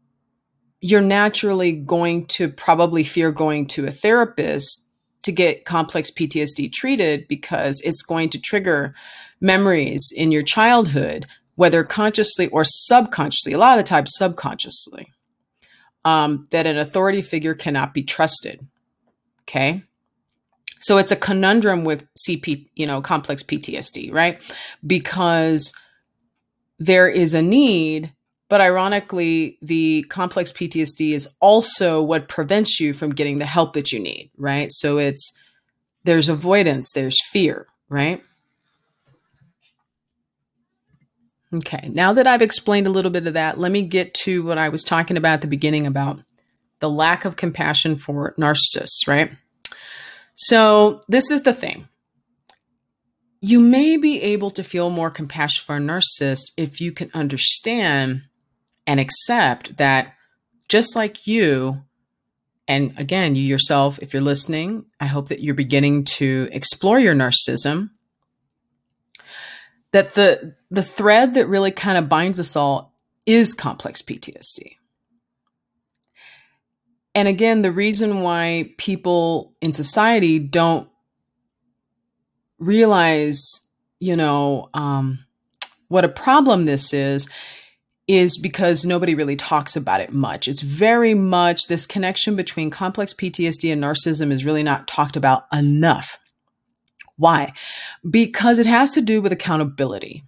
you're 0.81 1.01
naturally 1.01 1.73
going 1.73 2.27
to 2.27 2.49
probably 2.49 3.05
fear 3.05 3.33
going 3.33 3.67
to 3.67 3.87
a 3.87 3.91
therapist 3.91 4.87
to 5.23 5.33
get 5.33 5.65
complex 5.65 6.11
PTSD 6.11 6.73
treated 6.73 7.27
because 7.29 7.81
it's 7.85 8.03
going 8.03 8.31
to 8.31 8.41
trigger 8.41 8.95
memories 9.41 10.13
in 10.15 10.33
your 10.33 10.43
childhood, 10.43 11.27
whether 11.57 11.85
consciously 11.85 12.49
or 12.49 12.65
subconsciously, 12.65 13.53
a 13.53 13.59
lot 13.59 13.79
of 13.79 13.85
the 13.85 13.89
time 13.89 14.07
subconsciously, 14.07 15.13
um, 16.05 16.47
that 16.51 16.67
an 16.67 16.79
authority 16.79 17.23
figure 17.23 17.55
cannot 17.55 17.93
be 17.93 18.03
trusted. 18.03 18.61
Okay. 19.43 19.83
So 20.81 20.99
it's 20.99 21.13
a 21.13 21.17
conundrum 21.17 21.85
with 21.85 22.07
CP, 22.15 22.69
you 22.77 22.87
know, 22.87 23.01
complex 23.01 23.43
PTSD, 23.43 24.13
right? 24.13 24.41
Because 24.87 25.73
there 26.79 27.09
is 27.09 27.35
a 27.35 27.43
need 27.43 28.11
but 28.49 28.61
ironically, 28.61 29.59
the 29.61 30.05
complex 30.05 30.53
PTSD 30.53 31.13
is 31.13 31.29
also 31.41 32.03
what 32.03 32.29
prevents 32.29 32.81
you 32.81 32.93
from 32.93 33.15
getting 33.15 33.39
the 33.39 33.47
help 33.47 33.75
that 33.75 33.93
you 33.93 34.01
need, 34.01 34.31
right? 34.39 34.71
So 34.73 34.99
it's 34.99 35.37
there's 36.05 36.31
avoidance, 36.31 36.93
there's 36.93 37.17
fear, 37.31 37.67
right? 37.91 38.23
Okay, 41.55 41.89
now 41.93 42.13
that 42.13 42.27
I've 42.27 42.43
explained 42.43 42.87
a 42.87 42.91
little 42.91 43.11
bit 43.11 43.27
of 43.27 43.35
that, 43.35 43.59
let 43.59 43.73
me 43.73 43.83
get 43.83 44.13
to 44.15 44.43
what 44.43 44.59
I 44.59 44.69
was 44.69 44.85
talking 44.85 45.17
about 45.17 45.35
at 45.35 45.41
the 45.43 45.47
beginning 45.47 45.87
about 45.87 46.21
the 46.81 46.91
lack 46.91 47.25
of 47.25 47.37
compassion 47.37 47.97
for 47.97 48.35
narcissists, 48.39 49.07
right? 49.07 49.31
So, 50.35 51.03
this 51.09 51.31
is 51.31 51.43
the 51.43 51.55
thing. 51.55 51.89
You 53.41 53.61
may 53.61 53.97
be 53.97 54.21
able 54.21 54.51
to 54.53 54.63
feel 54.63 54.91
more 54.91 55.11
compassion 55.11 55.65
for 55.65 55.77
a 55.77 55.81
narcissist 55.81 56.53
if 56.57 56.81
you 56.81 56.93
can 56.93 57.11
understand 57.15 58.23
and 58.89 58.99
accept 58.99 59.77
that 59.77 60.15
just 60.69 60.97
like 60.97 61.27
you, 61.27 61.77
and 62.67 62.95
again, 62.99 63.35
you 63.35 63.43
yourself, 63.43 63.99
if 64.01 64.13
you're 64.13 64.23
listening, 64.23 64.87
I 64.99 65.07
hope 65.07 65.29
that 65.29 65.43
you're 65.43 65.55
beginning 65.55 66.05
to 66.05 66.49
explore 66.51 66.99
your 66.99 67.15
narcissism. 67.15 67.91
That 69.93 70.15
the 70.15 70.57
the 70.71 70.83
thread 70.83 71.35
that 71.35 71.47
really 71.47 71.71
kind 71.71 71.97
of 71.99 72.09
binds 72.09 72.41
us 72.41 72.57
all 72.57 72.95
is 73.27 73.55
complex 73.55 74.03
PTSD. 74.03 74.77
And 77.15 77.29
again, 77.29 77.63
the 77.63 77.73
reason 77.73 78.21
why 78.21 78.75
people 78.77 79.55
in 79.61 79.73
society 79.73 80.39
don't 80.39 80.89
realize, 82.59 83.69
you 83.99 84.15
know, 84.17 84.69
um, 84.75 85.25
what 85.89 86.05
a 86.05 86.09
problem 86.09 86.67
this 86.67 86.93
is, 86.93 87.29
is 88.09 88.39
because 88.39 88.87
nobody 88.87 89.15
really 89.15 89.37
talks 89.37 89.77
about 89.77 90.01
it 90.01 90.13
much. 90.13 90.49
It's 90.49 90.63
very 90.63 91.13
much 91.13 91.67
this 91.67 91.85
connection 91.87 92.35
between 92.35 92.71
complex 92.71 93.13
PTSD 93.13 93.71
and 93.71 93.83
narcissism 93.83 94.33
is 94.33 94.47
really 94.47 94.63
not 94.63 94.89
talked 94.89 95.17
about 95.17 95.45
enough. 95.53 96.19
Why? 97.17 97.53
Because 98.09 98.59
it 98.59 98.67
has 98.67 98.95
to 98.95 99.03
do 99.03 99.21
with 99.21 99.33
accountability. 99.33 100.25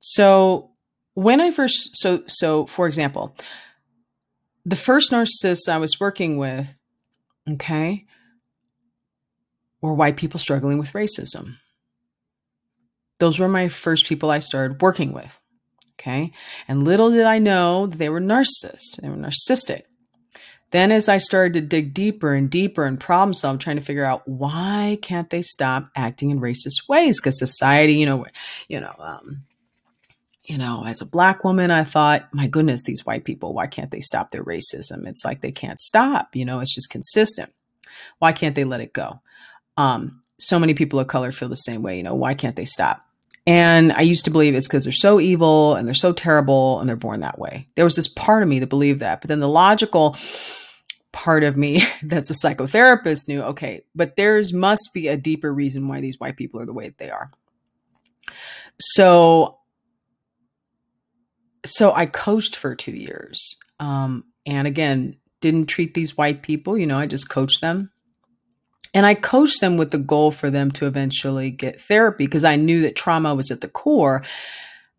So 0.00 0.72
when 1.14 1.40
I 1.40 1.52
first 1.52 1.96
so 1.96 2.24
so 2.26 2.66
for 2.66 2.88
example, 2.88 3.36
the 4.64 4.76
first 4.76 5.12
narcissists 5.12 5.68
I 5.68 5.78
was 5.78 6.00
working 6.00 6.38
with, 6.38 6.74
okay, 7.48 8.06
were 9.80 9.94
white 9.94 10.16
people 10.16 10.40
struggling 10.40 10.78
with 10.78 10.92
racism. 10.92 11.56
Those 13.20 13.38
were 13.38 13.48
my 13.48 13.68
first 13.68 14.06
people 14.06 14.30
I 14.30 14.40
started 14.40 14.82
working 14.82 15.12
with. 15.12 15.38
Okay. 15.94 16.32
And 16.68 16.84
little 16.84 17.10
did 17.10 17.24
I 17.24 17.38
know 17.38 17.86
they 17.86 18.08
were 18.08 18.20
narcissists. 18.20 19.00
They 19.00 19.08
were 19.08 19.16
narcissistic. 19.16 19.82
Then, 20.72 20.90
as 20.90 21.06
I 21.06 21.18
started 21.18 21.52
to 21.52 21.60
dig 21.60 21.92
deeper 21.92 22.32
and 22.32 22.48
deeper 22.48 22.86
and 22.86 22.98
problem 22.98 23.34
solve, 23.34 23.58
trying 23.58 23.76
to 23.76 23.82
figure 23.82 24.06
out 24.06 24.26
why 24.26 24.98
can't 25.02 25.28
they 25.28 25.42
stop 25.42 25.90
acting 25.94 26.30
in 26.30 26.40
racist 26.40 26.88
ways? 26.88 27.20
Because 27.20 27.38
society, 27.38 27.94
you 27.94 28.06
know, 28.06 28.24
you 28.68 28.80
know, 28.80 28.94
um, 28.98 29.44
you 30.44 30.56
know, 30.56 30.84
as 30.86 31.02
a 31.02 31.06
black 31.06 31.44
woman, 31.44 31.70
I 31.70 31.84
thought, 31.84 32.32
my 32.32 32.46
goodness, 32.46 32.84
these 32.84 33.04
white 33.04 33.24
people, 33.24 33.52
why 33.52 33.66
can't 33.66 33.90
they 33.90 34.00
stop 34.00 34.30
their 34.30 34.42
racism? 34.42 35.06
It's 35.06 35.26
like 35.26 35.42
they 35.42 35.52
can't 35.52 35.78
stop. 35.78 36.34
You 36.34 36.46
know, 36.46 36.60
it's 36.60 36.74
just 36.74 36.90
consistent. 36.90 37.52
Why 38.18 38.32
can't 38.32 38.54
they 38.54 38.64
let 38.64 38.80
it 38.80 38.94
go? 38.94 39.20
Um, 39.76 40.22
so 40.38 40.58
many 40.58 40.72
people 40.72 40.98
of 40.98 41.06
color 41.06 41.32
feel 41.32 41.50
the 41.50 41.54
same 41.54 41.82
way. 41.82 41.98
You 41.98 42.02
know, 42.02 42.14
why 42.14 42.32
can't 42.32 42.56
they 42.56 42.64
stop? 42.64 43.02
And 43.46 43.92
I 43.92 44.02
used 44.02 44.24
to 44.26 44.30
believe 44.30 44.54
it's 44.54 44.68
because 44.68 44.84
they're 44.84 44.92
so 44.92 45.18
evil 45.18 45.74
and 45.74 45.86
they're 45.86 45.94
so 45.94 46.12
terrible 46.12 46.78
and 46.78 46.88
they're 46.88 46.96
born 46.96 47.20
that 47.20 47.38
way. 47.38 47.68
There 47.74 47.84
was 47.84 47.96
this 47.96 48.08
part 48.08 48.42
of 48.42 48.48
me 48.48 48.60
that 48.60 48.68
believed 48.68 49.00
that. 49.00 49.20
But 49.20 49.28
then 49.28 49.40
the 49.40 49.48
logical 49.48 50.16
part 51.12 51.44
of 51.44 51.56
me 51.56 51.82
that's 52.02 52.30
a 52.30 52.46
psychotherapist 52.46 53.28
knew 53.28 53.42
okay, 53.42 53.82
but 53.94 54.16
there's 54.16 54.52
must 54.52 54.90
be 54.94 55.08
a 55.08 55.16
deeper 55.16 55.52
reason 55.52 55.88
why 55.88 56.00
these 56.00 56.18
white 56.18 56.36
people 56.36 56.60
are 56.60 56.66
the 56.66 56.72
way 56.72 56.88
that 56.88 56.98
they 56.98 57.10
are. 57.10 57.28
So, 58.80 59.52
so 61.64 61.92
I 61.92 62.06
coached 62.06 62.56
for 62.56 62.74
two 62.74 62.92
years. 62.92 63.56
Um, 63.78 64.24
and 64.46 64.66
again, 64.66 65.16
didn't 65.40 65.66
treat 65.66 65.94
these 65.94 66.16
white 66.16 66.42
people, 66.42 66.78
you 66.78 66.86
know, 66.86 66.98
I 66.98 67.06
just 67.06 67.28
coached 67.28 67.60
them. 67.60 67.91
And 68.94 69.06
I 69.06 69.14
coached 69.14 69.60
them 69.60 69.76
with 69.76 69.90
the 69.90 69.98
goal 69.98 70.30
for 70.30 70.50
them 70.50 70.70
to 70.72 70.86
eventually 70.86 71.50
get 71.50 71.80
therapy 71.80 72.26
because 72.26 72.44
I 72.44 72.56
knew 72.56 72.82
that 72.82 72.96
trauma 72.96 73.34
was 73.34 73.50
at 73.50 73.62
the 73.62 73.68
core. 73.68 74.22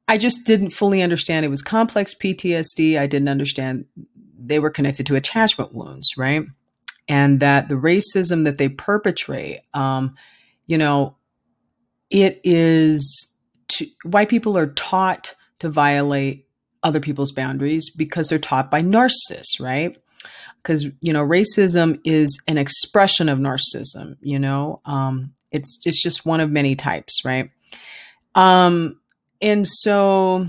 I 0.08 0.18
just 0.18 0.46
didn't 0.46 0.72
fully 0.72 1.02
understand 1.02 1.46
it 1.46 1.50
was 1.50 1.62
complex 1.62 2.16
PTSD. 2.16 2.98
I 2.98 3.08
didn't 3.08 3.30
understand 3.30 3.86
they 4.38 4.60
were 4.60 4.72
connected 4.72 5.06
to 5.08 5.16
attachment 5.16 5.74
wounds, 5.74 6.18
right? 6.18 6.44
And 7.08 7.40
that 7.40 7.70
the 7.70 7.76
racism 7.76 8.46
that 8.46 8.58
they 8.58 8.70
perpetrate, 8.70 9.62
um, 9.74 10.16
you 10.66 10.78
know, 10.78 11.16
it 12.10 12.42
is 12.44 13.34
to, 13.70 13.88
white 14.04 14.30
people 14.30 14.58
are 14.58 14.68
taught 14.68 15.36
to 15.60 15.70
violate 15.70 16.48
other 16.84 17.00
people's 17.00 17.32
boundaries 17.32 17.90
because 17.90 18.28
they're 18.28 18.40
taught 18.40 18.70
by 18.70 18.82
narcissists, 18.82 19.60
right? 19.60 19.98
Because 20.62 20.86
you 21.02 21.14
know, 21.14 21.26
racism 21.26 22.00
is 22.04 22.42
an 22.48 22.58
expression 22.58 23.30
of 23.30 23.40
narcissism. 23.40 24.18
You 24.22 24.40
know, 24.40 24.82
um, 24.86 25.34
it's 25.52 25.80
it's 25.86 26.02
just 26.02 26.26
one 26.26 26.40
of 26.40 26.50
many 26.50 26.76
types, 26.76 27.24
right? 27.26 27.52
Um, 28.36 29.00
and 29.42 29.68
so 29.68 30.48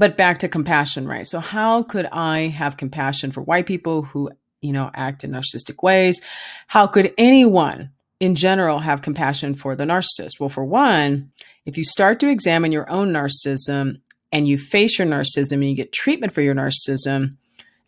but 0.00 0.16
back 0.16 0.38
to 0.38 0.48
compassion, 0.48 1.06
right? 1.06 1.26
So 1.26 1.40
how 1.40 1.82
could 1.82 2.06
I 2.06 2.46
have 2.46 2.78
compassion 2.78 3.32
for 3.32 3.42
white 3.42 3.66
people 3.66 4.00
who, 4.00 4.30
you 4.62 4.72
know, 4.72 4.90
act 4.94 5.24
in 5.24 5.32
narcissistic 5.32 5.82
ways? 5.82 6.22
How 6.68 6.86
could 6.86 7.12
anyone 7.18 7.90
in 8.18 8.34
general 8.34 8.78
have 8.78 9.02
compassion 9.02 9.52
for 9.52 9.76
the 9.76 9.84
narcissist? 9.84 10.40
Well, 10.40 10.48
for 10.48 10.64
one, 10.64 11.30
if 11.66 11.76
you 11.76 11.84
start 11.84 12.18
to 12.20 12.30
examine 12.30 12.72
your 12.72 12.88
own 12.90 13.12
narcissism 13.12 14.00
and 14.32 14.48
you 14.48 14.56
face 14.56 14.98
your 14.98 15.06
narcissism 15.06 15.52
and 15.52 15.68
you 15.68 15.76
get 15.76 15.92
treatment 15.92 16.32
for 16.32 16.40
your 16.40 16.54
narcissism, 16.54 17.36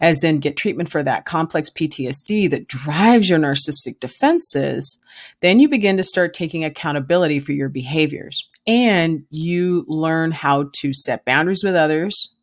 as 0.02 0.24
in 0.24 0.40
get 0.40 0.56
treatment 0.56 0.90
for 0.90 1.02
that 1.02 1.24
complex 1.24 1.70
PTSD 1.70 2.50
that 2.50 2.66
drives 2.66 3.30
your 3.30 3.38
narcissistic 3.38 4.00
defenses, 4.00 5.02
then 5.40 5.60
you 5.60 5.68
begin 5.68 5.96
to 5.96 6.02
start 6.02 6.34
taking 6.34 6.64
accountability 6.64 7.38
for 7.38 7.52
your 7.52 7.68
behaviors 7.68 8.44
and 8.66 9.24
you 9.30 9.84
learn 9.86 10.32
how 10.32 10.68
to 10.74 10.92
set 10.92 11.24
boundaries 11.24 11.62
with 11.64 11.76
others 11.76 12.36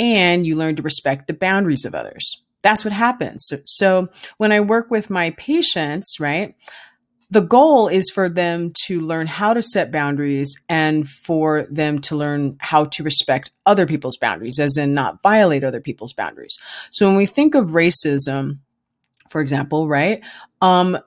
and 0.00 0.46
you 0.46 0.56
learn 0.56 0.74
to 0.74 0.82
respect 0.82 1.26
the 1.26 1.34
boundaries 1.34 1.84
of 1.84 1.94
others. 1.94 2.40
That's 2.62 2.84
what 2.84 2.92
happens. 2.92 3.44
So, 3.46 3.58
so 3.66 4.08
when 4.38 4.50
I 4.50 4.60
work 4.60 4.90
with 4.90 5.10
my 5.10 5.30
patients, 5.30 6.16
right, 6.18 6.54
the 7.30 7.40
goal 7.40 7.88
is 7.88 8.10
for 8.10 8.28
them 8.28 8.72
to 8.86 9.00
learn 9.00 9.26
how 9.26 9.52
to 9.52 9.62
set 9.62 9.90
boundaries 9.90 10.54
and 10.68 11.08
for 11.08 11.66
them 11.70 11.98
to 11.98 12.16
learn 12.16 12.56
how 12.60 12.84
to 12.84 13.02
respect 13.02 13.50
other 13.64 13.84
people's 13.86 14.16
boundaries, 14.16 14.60
as 14.60 14.76
in 14.76 14.94
not 14.94 15.22
violate 15.22 15.64
other 15.64 15.80
people's 15.80 16.12
boundaries. 16.12 16.56
So 16.90 17.08
when 17.08 17.16
we 17.16 17.26
think 17.26 17.54
of 17.54 17.70
racism, 17.70 18.58
for 19.28 19.40
example, 19.40 19.88
right, 19.88 20.22
um, 20.60 20.98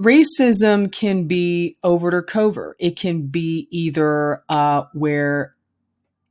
racism 0.00 0.92
can 0.92 1.26
be 1.26 1.78
overt 1.82 2.12
or 2.14 2.22
covert. 2.22 2.76
It 2.78 2.98
can 2.98 3.28
be 3.28 3.66
either 3.70 4.42
uh, 4.50 4.84
where, 4.92 5.54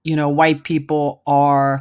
you 0.04 0.16
know, 0.16 0.30
white 0.30 0.64
people 0.64 1.24
are 1.26 1.80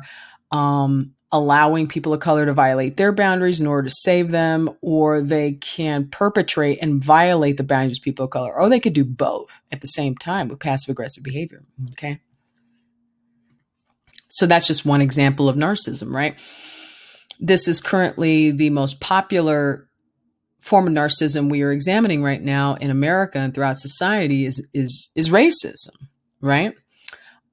um, 0.50 1.11
allowing 1.32 1.88
people 1.88 2.12
of 2.12 2.20
color 2.20 2.44
to 2.44 2.52
violate 2.52 2.98
their 2.98 3.10
boundaries 3.10 3.60
in 3.60 3.66
order 3.66 3.88
to 3.88 3.94
save 3.94 4.30
them, 4.30 4.68
or 4.82 5.22
they 5.22 5.52
can 5.52 6.06
perpetrate 6.06 6.78
and 6.82 7.02
violate 7.02 7.56
the 7.56 7.64
boundaries 7.64 7.98
of 7.98 8.04
people 8.04 8.26
of 8.26 8.30
color, 8.30 8.54
or 8.54 8.68
they 8.68 8.80
could 8.80 8.92
do 8.92 9.04
both 9.04 9.62
at 9.72 9.80
the 9.80 9.86
same 9.86 10.14
time 10.16 10.48
with 10.48 10.60
passive 10.60 10.90
aggressive 10.90 11.24
behavior. 11.24 11.64
Okay. 11.92 12.20
So 14.28 14.46
that's 14.46 14.66
just 14.66 14.86
one 14.86 15.00
example 15.00 15.48
of 15.48 15.56
narcissism, 15.56 16.14
right? 16.14 16.38
This 17.40 17.66
is 17.66 17.80
currently 17.80 18.50
the 18.50 18.70
most 18.70 19.00
popular 19.00 19.88
form 20.60 20.86
of 20.86 20.92
narcissism 20.92 21.50
we 21.50 21.62
are 21.62 21.72
examining 21.72 22.22
right 22.22 22.40
now 22.40 22.74
in 22.74 22.90
America 22.90 23.38
and 23.38 23.52
throughout 23.52 23.78
society 23.78 24.44
is 24.44 24.66
is 24.72 25.10
is 25.16 25.28
racism, 25.28 26.08
right? 26.40 26.74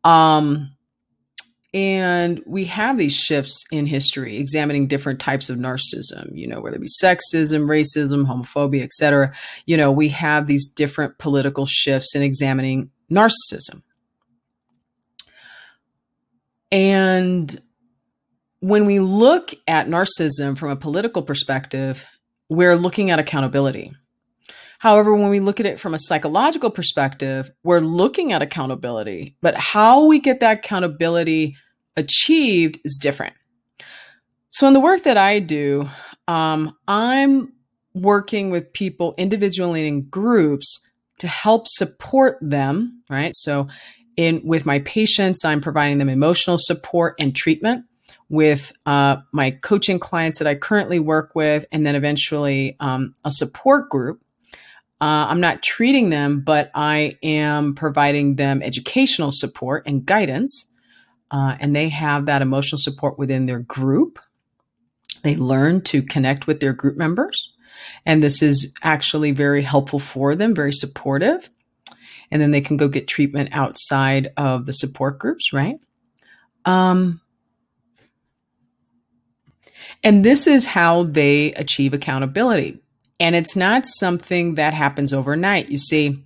Um, 0.04 0.72
and 1.74 2.42
we 2.48 2.66
have 2.66 2.98
these 2.98 3.16
shifts 3.16 3.64
in 3.72 3.86
history, 3.86 4.38
examining 4.38 4.88
different 4.88 5.20
types 5.20 5.50
of 5.50 5.58
narcissism, 5.58 6.32
you 6.34 6.48
know, 6.48 6.62
whether 6.62 6.78
it 6.78 6.82
be 6.82 6.88
sexism, 7.04 7.68
racism, 7.68 8.26
homophobia, 8.26 8.84
etc. 8.84 9.32
You 9.68 9.78
know, 9.78 9.92
we 9.92 10.10
have 10.10 10.48
these 10.48 10.68
different 10.68 11.20
political 11.20 11.68
shifts 11.68 12.16
in 12.16 12.24
examining 12.24 12.90
narcissism. 13.12 13.84
And 16.72 17.62
when 18.62 18.86
we 18.86 19.00
look 19.00 19.54
at 19.68 19.88
narcissism 19.88 20.58
from 20.58 20.72
a 20.72 20.76
political 20.76 21.22
perspective, 21.22 22.06
we're 22.50 22.76
looking 22.76 23.12
at 23.12 23.20
accountability. 23.20 23.92
However, 24.80 25.14
when 25.14 25.30
we 25.30 25.42
look 25.42 25.60
at 25.60 25.66
it 25.66 25.80
from 25.80 25.94
a 25.94 26.00
psychological 26.00 26.72
perspective, 26.72 27.52
we're 27.64 27.82
looking 27.82 28.32
at 28.32 28.42
accountability, 28.42 29.36
but 29.42 29.56
how 29.56 30.06
we 30.06 30.20
get 30.20 30.40
that 30.40 30.60
accountability 30.60 31.58
achieved 31.98 32.80
is 32.86 32.98
different. 33.00 33.36
So, 34.52 34.68
in 34.68 34.74
the 34.74 34.80
work 34.80 35.04
that 35.04 35.18
I 35.18 35.40
do, 35.40 35.90
um, 36.30 36.76
I'm 36.88 37.52
working 37.94 38.52
with 38.52 38.72
people 38.72 39.16
individually 39.18 39.86
and 39.86 40.06
in 40.06 40.10
groups 40.10 40.90
to 41.20 41.28
help 41.28 41.68
support 41.68 42.38
them, 42.42 43.04
right? 43.10 43.34
So, 43.36 43.68
in 44.16 44.42
with 44.46 44.66
my 44.66 44.80
patients, 44.80 45.44
I'm 45.44 45.60
providing 45.60 45.98
them 45.98 46.08
emotional 46.08 46.58
support 46.58 47.16
and 47.20 47.36
treatment 47.36 47.84
with 48.30 48.72
uh, 48.86 49.18
my 49.34 49.52
coaching 49.52 50.00
clients 50.00 50.40
that 50.40 50.48
I 50.48 50.56
currently 50.56 51.00
work 51.00 51.36
with, 51.36 51.66
and 51.74 51.86
then 51.86 51.96
eventually 51.96 52.78
um, 52.80 53.14
a 53.26 53.32
support 53.32 53.90
group 53.90 54.22
uh, 55.02 55.28
I'm 55.30 55.40
not 55.40 55.64
treating 55.64 56.10
them, 56.10 56.42
but 56.42 56.72
I 56.76 57.18
am 57.24 57.74
providing 57.74 58.36
them 58.36 58.62
educational 58.62 59.32
support 59.32 59.84
and 59.86 60.06
guidance. 60.06 60.74
Uh, 61.32 61.56
and 61.60 61.76
they 61.76 61.90
have 61.90 62.26
that 62.26 62.42
emotional 62.42 62.80
support 62.80 63.18
within 63.18 63.46
their 63.46 63.60
group. 63.60 64.20
They 65.24 65.36
learn 65.36 65.82
to 65.84 66.02
connect 66.02 66.48
with 66.48 66.60
their 66.60 66.74
group 66.74 66.98
members. 66.98 67.54
And 68.06 68.22
this 68.22 68.42
is 68.42 68.74
actually 68.84 69.32
very 69.32 69.62
helpful 69.62 70.00
for 70.00 70.36
them, 70.36 70.54
very 70.54 70.74
supportive. 70.74 71.50
And 72.32 72.42
then 72.42 72.52
they 72.52 72.62
can 72.62 72.78
go 72.78 72.90
get 72.90 73.08
treatment 73.08 73.50
outside 73.54 74.32
of 74.36 74.66
the 74.66 74.74
support 74.74 75.18
groups, 75.18 75.54
right? 75.54 75.78
Um, 76.66 77.22
and 80.04 80.26
this 80.26 80.46
is 80.46 80.66
how 80.66 81.04
they 81.04 81.54
achieve 81.54 81.94
accountability 81.94 82.80
and 83.20 83.36
it's 83.36 83.56
not 83.56 83.86
something 83.86 84.56
that 84.56 84.74
happens 84.74 85.14
overnight. 85.14 85.70
You 85.70 85.78
see, 85.78 86.24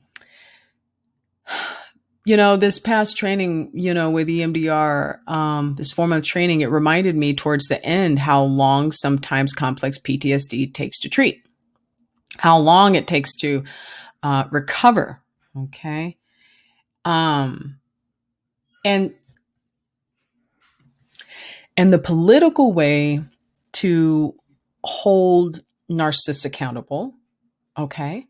you 2.25 2.37
know, 2.37 2.55
this 2.55 2.79
past 2.79 3.17
training, 3.17 3.71
you 3.73 3.93
know, 3.93 4.09
with 4.09 4.27
EMDR, 4.27 5.27
um, 5.27 5.75
this 5.75 5.91
form 5.91 6.13
of 6.13 6.23
training, 6.23 6.61
it 6.61 6.69
reminded 6.69 7.15
me 7.15 7.33
towards 7.33 7.65
the 7.67 7.83
end 7.83 8.19
how 8.19 8.43
long 8.43 8.91
sometimes 8.91 9.53
complex 9.53 9.99
PTSD 9.99 10.73
takes 10.73 10.99
to 11.01 11.09
treat, 11.09 11.43
how 12.37 12.57
long 12.57 12.95
it 12.95 13.07
takes 13.07 13.35
to 13.37 13.63
uh, 14.21 14.45
recover. 14.51 15.21
Okay. 15.55 16.17
Um, 17.03 17.79
and 18.85 19.13
and 21.75 21.91
the 21.91 21.99
political 21.99 22.71
way 22.71 23.21
to 23.73 24.35
hold 24.83 25.61
narcissists 25.97 26.45
accountable, 26.45 27.13
okay, 27.77 28.25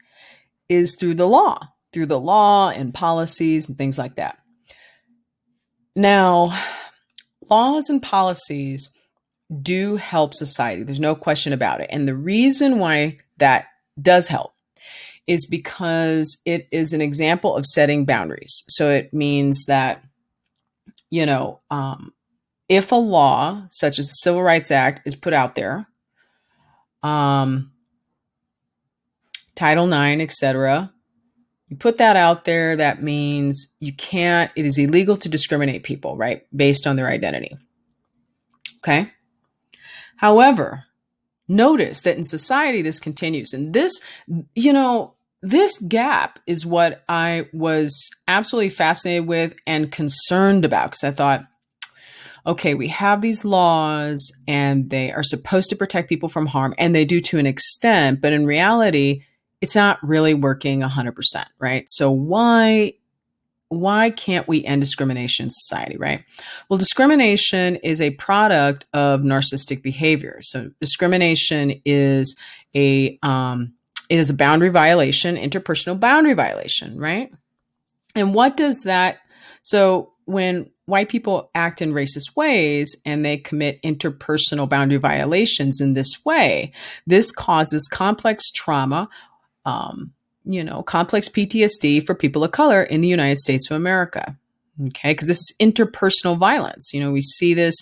is 0.70 0.96
through 0.96 1.16
the 1.16 1.28
law, 1.28 1.60
through 1.92 2.08
the 2.08 2.20
law 2.20 2.70
and 2.70 2.94
policies 2.94 3.68
and 3.68 3.78
things 3.78 3.98
like 3.98 4.16
that. 4.16 4.38
Now, 5.96 6.58
laws 7.50 7.90
and 7.90 8.02
policies 8.02 8.90
do 9.62 9.98
help 9.98 10.34
society. 10.34 10.84
There's 10.84 11.00
no 11.00 11.16
question 11.16 11.54
about 11.54 11.82
it. 11.82 11.90
And 11.92 12.08
the 12.08 12.16
reason 12.16 12.80
why 12.80 13.18
that 13.38 13.68
does 14.02 14.28
help 14.28 14.54
is 15.28 15.46
because 15.46 16.42
it 16.46 16.68
is 16.72 16.94
an 16.94 17.02
example 17.02 17.56
of 17.56 17.66
setting 17.66 18.06
boundaries. 18.06 18.64
So 18.68 18.90
it 18.90 19.14
means 19.14 19.66
that, 19.66 20.04
you 21.10 21.26
know, 21.26 21.62
um, 21.70 22.14
if 22.68 22.92
a 22.92 22.96
law 22.96 23.68
such 23.70 24.00
as 24.00 24.08
the 24.08 24.16
Civil 24.16 24.42
Rights 24.44 24.72
Act 24.72 25.02
is 25.06 25.16
put 25.16 25.34
out 25.34 25.56
there, 25.56 25.88
um, 27.04 27.72
Title 29.56 29.92
IX, 29.92 30.22
etc. 30.22 30.92
You 31.68 31.78
put 31.78 31.98
that 31.98 32.16
out 32.16 32.46
there, 32.46 32.76
that 32.76 33.04
means 33.04 33.76
you 33.80 33.94
can't, 33.94 34.52
it 34.56 34.66
is 34.66 34.78
illegal 34.78 35.18
to 35.18 35.30
discriminate 35.30 35.84
people, 35.84 36.18
right, 36.18 36.46
based 36.56 36.88
on 36.88 36.96
their 36.96 37.08
identity. 37.08 37.58
Okay. 38.78 39.12
However, 40.18 40.86
notice 41.48 42.02
that 42.04 42.18
in 42.18 42.24
society 42.24 42.82
this 42.82 43.00
continues. 43.00 43.54
And 43.54 43.74
this, 43.74 43.92
you 44.56 44.74
know, 44.74 45.16
this 45.42 45.78
gap 45.80 46.40
is 46.48 46.66
what 46.66 47.04
I 47.10 47.48
was 47.52 48.10
absolutely 48.28 48.70
fascinated 48.70 49.28
with 49.28 49.56
and 49.68 49.92
concerned 49.92 50.66
about 50.66 50.92
because 50.92 51.04
I 51.04 51.12
thought, 51.12 51.46
okay, 52.46 52.74
we 52.74 52.90
have 52.90 53.22
these 53.22 53.46
laws 53.46 54.32
and 54.48 54.90
they 54.90 55.12
are 55.12 55.24
supposed 55.24 55.70
to 55.70 55.76
protect 55.76 56.10
people 56.10 56.30
from 56.30 56.46
harm, 56.46 56.74
and 56.78 56.94
they 56.94 57.06
do 57.06 57.22
to 57.22 57.40
an 57.40 57.46
extent, 57.46 58.22
but 58.22 58.34
in 58.34 58.46
reality, 58.46 59.24
it's 59.62 59.76
not 59.76 59.98
really 60.04 60.34
working 60.34 60.82
100%, 60.82 61.46
right? 61.60 61.84
So 61.88 62.12
why 62.12 62.94
why 63.70 64.12
can't 64.12 64.48
we 64.48 64.64
end 64.64 64.82
discrimination 64.82 65.46
in 65.46 65.50
society, 65.50 65.98
right? 65.98 66.24
Well, 66.70 66.78
discrimination 66.78 67.78
is 67.78 68.02
a 68.02 68.12
product 68.12 68.86
of 68.94 69.22
narcissistic 69.22 69.82
behavior. 69.82 70.40
So 70.42 70.70
discrimination 70.80 71.82
is 71.86 72.38
a 72.76 73.18
um, 73.24 73.74
it 74.10 74.20
is 74.20 74.30
a 74.30 74.36
boundary 74.36 74.70
violation, 74.70 75.38
interpersonal 75.38 76.00
boundary 76.00 76.34
violation, 76.34 77.00
right? 77.00 77.34
And 78.16 78.34
what 78.34 78.58
does 78.58 78.84
that? 78.84 79.20
So 79.64 80.14
when 80.26 80.70
white 80.86 81.10
people 81.10 81.50
act 81.56 81.82
in 81.82 81.94
racist 81.94 82.36
ways 82.36 82.96
and 83.06 83.24
they 83.24 83.38
commit 83.38 83.82
interpersonal 83.84 84.68
boundary 84.68 84.98
violations 84.98 85.80
in 85.80 85.94
this 85.94 86.26
way, 86.26 86.72
this 87.08 87.32
causes 87.32 87.88
complex 87.92 88.52
trauma. 88.52 89.08
Um, 89.66 90.14
you 90.46 90.62
know, 90.62 90.84
complex 90.84 91.30
PTSD 91.30 92.06
for 92.06 92.14
people 92.14 92.44
of 92.44 92.52
color 92.52 92.84
in 92.84 93.00
the 93.00 93.08
United 93.08 93.38
States 93.38 93.72
of 93.72 93.78
America. 93.78 94.34
Okay, 94.90 95.14
because 95.14 95.28
this 95.28 95.38
is 95.38 95.56
interpersonal 95.62 96.38
violence. 96.38 96.94
You 96.94 97.00
know, 97.00 97.12
we 97.12 97.22
see 97.22 97.54
this. 97.54 97.76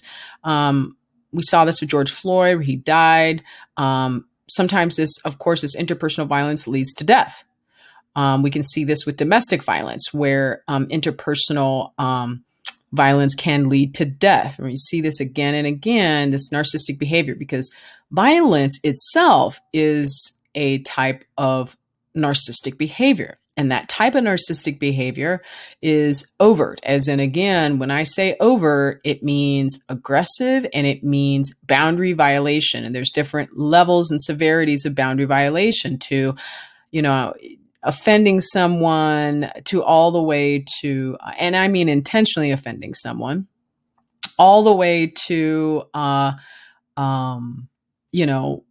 Um, 0.43 0.95
we 1.31 1.41
saw 1.43 1.65
this 1.65 1.79
with 1.79 1.89
George 1.89 2.11
Floyd, 2.11 2.63
he 2.63 2.75
died. 2.75 3.43
Um, 3.77 4.25
sometimes 4.49 4.97
this, 4.97 5.17
of 5.23 5.37
course, 5.37 5.61
this 5.61 5.75
interpersonal 5.75 6.27
violence 6.27 6.67
leads 6.67 6.93
to 6.95 7.03
death. 7.03 7.45
Um, 8.15 8.43
we 8.43 8.51
can 8.51 8.63
see 8.63 8.83
this 8.83 9.05
with 9.05 9.15
domestic 9.15 9.63
violence, 9.63 10.13
where 10.13 10.63
um, 10.67 10.87
interpersonal 10.87 11.97
um, 11.97 12.43
violence 12.91 13.35
can 13.35 13.69
lead 13.69 13.93
to 13.95 14.05
death. 14.05 14.59
We 14.59 14.75
see 14.75 15.01
this 15.01 15.19
again 15.19 15.55
and 15.55 15.67
again, 15.67 16.29
this 16.31 16.49
narcissistic 16.49 16.99
behavior, 16.99 17.35
because 17.35 17.71
violence 18.11 18.79
itself 18.83 19.59
is 19.73 20.39
a 20.55 20.79
type 20.79 21.23
of 21.37 21.77
narcissistic 22.15 22.77
behavior. 22.77 23.37
And 23.57 23.71
that 23.71 23.89
type 23.89 24.15
of 24.15 24.23
narcissistic 24.23 24.79
behavior 24.79 25.43
is 25.81 26.31
overt, 26.39 26.79
as 26.83 27.07
in, 27.07 27.19
again, 27.19 27.79
when 27.79 27.91
I 27.91 28.03
say 28.03 28.35
overt, 28.39 29.01
it 29.03 29.23
means 29.23 29.83
aggressive 29.89 30.65
and 30.73 30.87
it 30.87 31.03
means 31.03 31.53
boundary 31.67 32.13
violation. 32.13 32.85
And 32.85 32.95
there's 32.95 33.09
different 33.09 33.57
levels 33.57 34.09
and 34.09 34.21
severities 34.21 34.85
of 34.85 34.95
boundary 34.95 35.25
violation 35.25 35.97
to, 35.99 36.35
you 36.91 37.01
know, 37.01 37.33
offending 37.83 38.41
someone 38.41 39.51
to 39.65 39.83
all 39.83 40.11
the 40.11 40.21
way 40.21 40.65
to, 40.81 41.17
and 41.39 41.55
I 41.55 41.67
mean 41.67 41.89
intentionally 41.89 42.51
offending 42.51 42.93
someone, 42.93 43.47
all 44.37 44.63
the 44.63 44.75
way 44.75 45.13
to, 45.27 45.83
uh, 45.93 46.33
um, 46.97 47.67
you 48.11 48.25
know, 48.25 48.63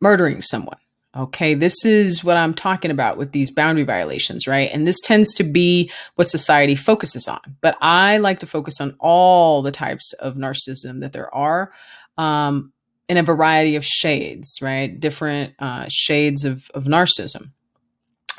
murdering 0.00 0.42
someone. 0.42 0.78
Okay, 1.14 1.52
this 1.52 1.84
is 1.84 2.24
what 2.24 2.38
I'm 2.38 2.54
talking 2.54 2.90
about 2.90 3.18
with 3.18 3.32
these 3.32 3.50
boundary 3.50 3.84
violations, 3.84 4.46
right? 4.46 4.70
And 4.72 4.86
this 4.86 4.98
tends 4.98 5.34
to 5.34 5.44
be 5.44 5.90
what 6.14 6.26
society 6.26 6.74
focuses 6.74 7.28
on. 7.28 7.56
But 7.60 7.76
I 7.82 8.16
like 8.16 8.40
to 8.40 8.46
focus 8.46 8.80
on 8.80 8.96
all 8.98 9.60
the 9.60 9.70
types 9.70 10.14
of 10.14 10.36
narcissism 10.36 11.00
that 11.00 11.12
there 11.12 11.32
are 11.34 11.70
um, 12.16 12.72
in 13.10 13.18
a 13.18 13.22
variety 13.22 13.76
of 13.76 13.84
shades, 13.84 14.58
right? 14.62 14.98
Different 14.98 15.52
uh, 15.58 15.84
shades 15.90 16.46
of, 16.46 16.70
of 16.72 16.84
narcissism. 16.84 17.52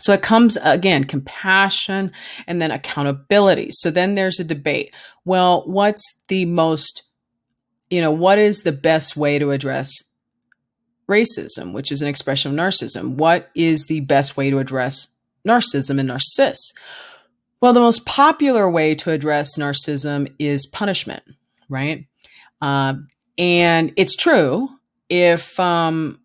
So 0.03 0.13
it 0.13 0.21
comes 0.21 0.57
again, 0.61 1.05
compassion 1.05 2.11
and 2.45 2.61
then 2.61 2.71
accountability. 2.71 3.69
So 3.71 3.89
then 3.89 4.15
there's 4.15 4.39
a 4.39 4.43
debate. 4.43 4.93
Well, 5.23 5.63
what's 5.65 6.21
the 6.27 6.45
most, 6.45 7.03
you 7.89 8.01
know, 8.01 8.11
what 8.11 8.37
is 8.37 8.61
the 8.61 8.73
best 8.73 9.15
way 9.15 9.39
to 9.39 9.51
address 9.51 9.89
racism, 11.09 11.73
which 11.73 11.91
is 11.91 12.01
an 12.01 12.07
expression 12.07 12.51
of 12.51 12.57
narcissism. 12.57 13.15
What 13.15 13.49
is 13.55 13.85
the 13.85 14.01
best 14.01 14.37
way 14.37 14.49
to 14.49 14.59
address 14.59 15.07
narcissism 15.47 15.99
and 15.99 16.09
narcissists? 16.09 16.73
Well, 17.61 17.73
the 17.73 17.79
most 17.79 18.05
popular 18.05 18.69
way 18.69 18.95
to 18.95 19.11
address 19.11 19.57
narcissism 19.57 20.33
is 20.37 20.67
punishment, 20.67 21.23
right? 21.69 22.05
Uh, 22.61 22.95
and 23.37 23.93
it's 23.95 24.15
true 24.15 24.69
if 25.09 25.59
um, 25.59 26.19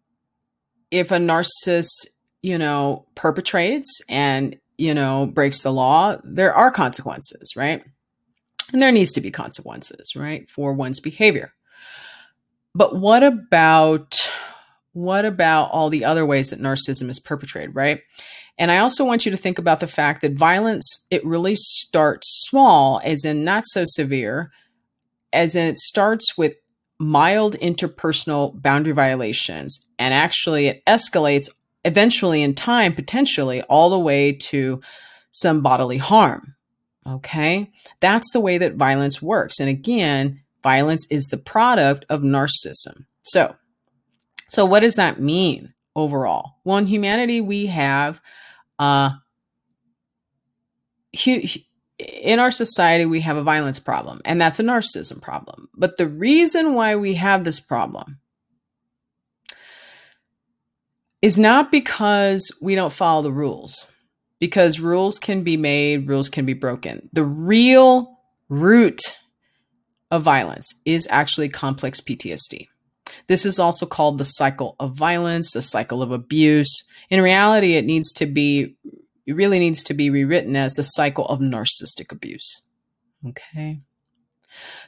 if 0.90 1.12
a 1.12 1.16
narcissist, 1.16 2.06
you 2.42 2.58
know, 2.58 3.06
perpetrates 3.14 4.00
and 4.08 4.58
you 4.76 4.94
know 4.94 5.26
breaks 5.26 5.62
the 5.62 5.72
law, 5.72 6.16
there 6.24 6.54
are 6.54 6.70
consequences, 6.70 7.54
right? 7.56 7.84
And 8.72 8.82
there 8.82 8.92
needs 8.92 9.12
to 9.12 9.20
be 9.20 9.30
consequences, 9.30 10.14
right, 10.14 10.48
for 10.48 10.72
one's 10.72 11.00
behavior. 11.00 11.50
But 12.74 12.96
what 12.96 13.22
about 13.22 14.30
what 14.92 15.24
about 15.24 15.70
all 15.70 15.90
the 15.90 16.04
other 16.04 16.26
ways 16.26 16.50
that 16.50 16.60
narcissism 16.60 17.08
is 17.08 17.20
perpetrated, 17.20 17.74
right? 17.74 18.00
And 18.58 18.72
I 18.72 18.78
also 18.78 19.04
want 19.04 19.24
you 19.24 19.30
to 19.30 19.36
think 19.36 19.58
about 19.58 19.80
the 19.80 19.86
fact 19.86 20.22
that 20.22 20.32
violence, 20.32 21.06
it 21.10 21.24
really 21.24 21.54
starts 21.54 22.26
small, 22.48 23.00
as 23.04 23.24
in 23.24 23.44
not 23.44 23.64
so 23.66 23.84
severe, 23.86 24.50
as 25.32 25.54
in 25.54 25.68
it 25.68 25.78
starts 25.78 26.36
with 26.36 26.56
mild 26.98 27.56
interpersonal 27.60 28.60
boundary 28.60 28.92
violations. 28.92 29.86
And 29.98 30.12
actually, 30.12 30.66
it 30.66 30.82
escalates 30.86 31.48
eventually 31.84 32.42
in 32.42 32.54
time, 32.54 32.94
potentially, 32.94 33.62
all 33.62 33.90
the 33.90 33.98
way 33.98 34.32
to 34.32 34.80
some 35.30 35.62
bodily 35.62 35.98
harm. 35.98 36.54
Okay. 37.06 37.70
That's 38.00 38.30
the 38.32 38.40
way 38.40 38.58
that 38.58 38.74
violence 38.74 39.22
works. 39.22 39.60
And 39.60 39.68
again, 39.68 40.40
violence 40.62 41.06
is 41.10 41.26
the 41.26 41.38
product 41.38 42.04
of 42.08 42.22
narcissism. 42.22 43.06
So, 43.22 43.56
so, 44.48 44.64
what 44.64 44.80
does 44.80 44.96
that 44.96 45.20
mean 45.20 45.74
overall? 45.94 46.54
Well, 46.64 46.78
in 46.78 46.86
humanity, 46.86 47.40
we 47.40 47.66
have, 47.66 48.20
uh, 48.78 49.10
in 51.98 52.38
our 52.38 52.50
society, 52.50 53.04
we 53.04 53.20
have 53.20 53.36
a 53.36 53.42
violence 53.42 53.78
problem, 53.78 54.20
and 54.24 54.40
that's 54.40 54.60
a 54.60 54.62
narcissism 54.62 55.20
problem. 55.20 55.68
But 55.74 55.96
the 55.96 56.06
reason 56.06 56.74
why 56.74 56.96
we 56.96 57.14
have 57.14 57.44
this 57.44 57.60
problem 57.60 58.20
is 61.22 61.38
not 61.38 61.70
because 61.70 62.50
we 62.62 62.74
don't 62.74 62.92
follow 62.92 63.22
the 63.22 63.32
rules, 63.32 63.90
because 64.38 64.80
rules 64.80 65.18
can 65.18 65.42
be 65.42 65.56
made, 65.56 66.08
rules 66.08 66.28
can 66.28 66.44
be 66.46 66.54
broken. 66.54 67.08
The 67.12 67.24
real 67.24 68.10
root 68.48 69.00
of 70.10 70.22
violence 70.22 70.74
is 70.84 71.08
actually 71.10 71.48
complex 71.48 72.00
PTSD. 72.00 72.66
This 73.26 73.44
is 73.44 73.58
also 73.58 73.84
called 73.86 74.18
the 74.18 74.24
cycle 74.24 74.76
of 74.78 74.96
violence, 74.96 75.52
the 75.52 75.62
cycle 75.62 76.02
of 76.02 76.12
abuse. 76.12 76.84
In 77.10 77.20
reality, 77.20 77.74
it 77.74 77.84
needs 77.84 78.12
to 78.14 78.26
be, 78.26 78.76
it 79.26 79.34
really 79.34 79.58
needs 79.58 79.82
to 79.84 79.94
be 79.94 80.10
rewritten 80.10 80.56
as 80.56 80.74
the 80.74 80.82
cycle 80.82 81.26
of 81.26 81.40
narcissistic 81.40 82.12
abuse. 82.12 82.62
Okay. 83.26 83.80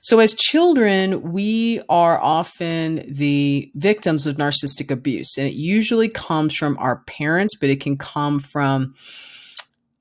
So, 0.03 0.19
as 0.19 0.35
children, 0.35 1.33
we 1.33 1.81
are 1.89 2.21
often 2.21 3.05
the 3.07 3.71
victims 3.75 4.27
of 4.27 4.37
narcissistic 4.37 4.91
abuse, 4.91 5.37
and 5.37 5.47
it 5.47 5.55
usually 5.55 6.09
comes 6.09 6.57
from 6.57 6.79
our 6.79 6.99
parents, 7.07 7.57
but 7.61 7.71
it 7.71 7.81
can 7.81 7.99
come 7.99 8.41
from 8.41 8.95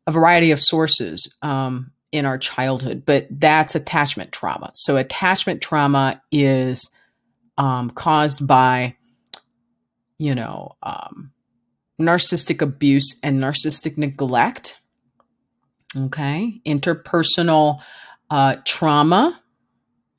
a 0.08 0.12
variety 0.12 0.52
of 0.52 0.60
sources 0.60 1.34
um, 1.42 1.92
in 2.12 2.26
our 2.26 2.38
childhood. 2.38 3.04
But 3.06 3.28
that's 3.30 3.76
attachment 3.76 4.32
trauma. 4.32 4.72
So, 4.76 4.96
attachment 4.96 5.62
trauma 5.62 6.22
is 6.32 6.90
um, 7.58 7.90
caused 7.90 8.48
by, 8.48 8.96
you 10.18 10.34
know, 10.34 10.78
um, 10.82 11.32
narcissistic 12.00 12.62
abuse 12.62 13.20
and 13.22 13.40
narcissistic 13.40 13.98
neglect. 13.98 14.78
Okay. 15.96 16.62
Interpersonal 16.66 17.82
uh, 18.30 18.58
trauma 18.66 19.40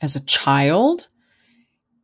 as 0.01 0.17
a 0.17 0.25
child. 0.25 1.07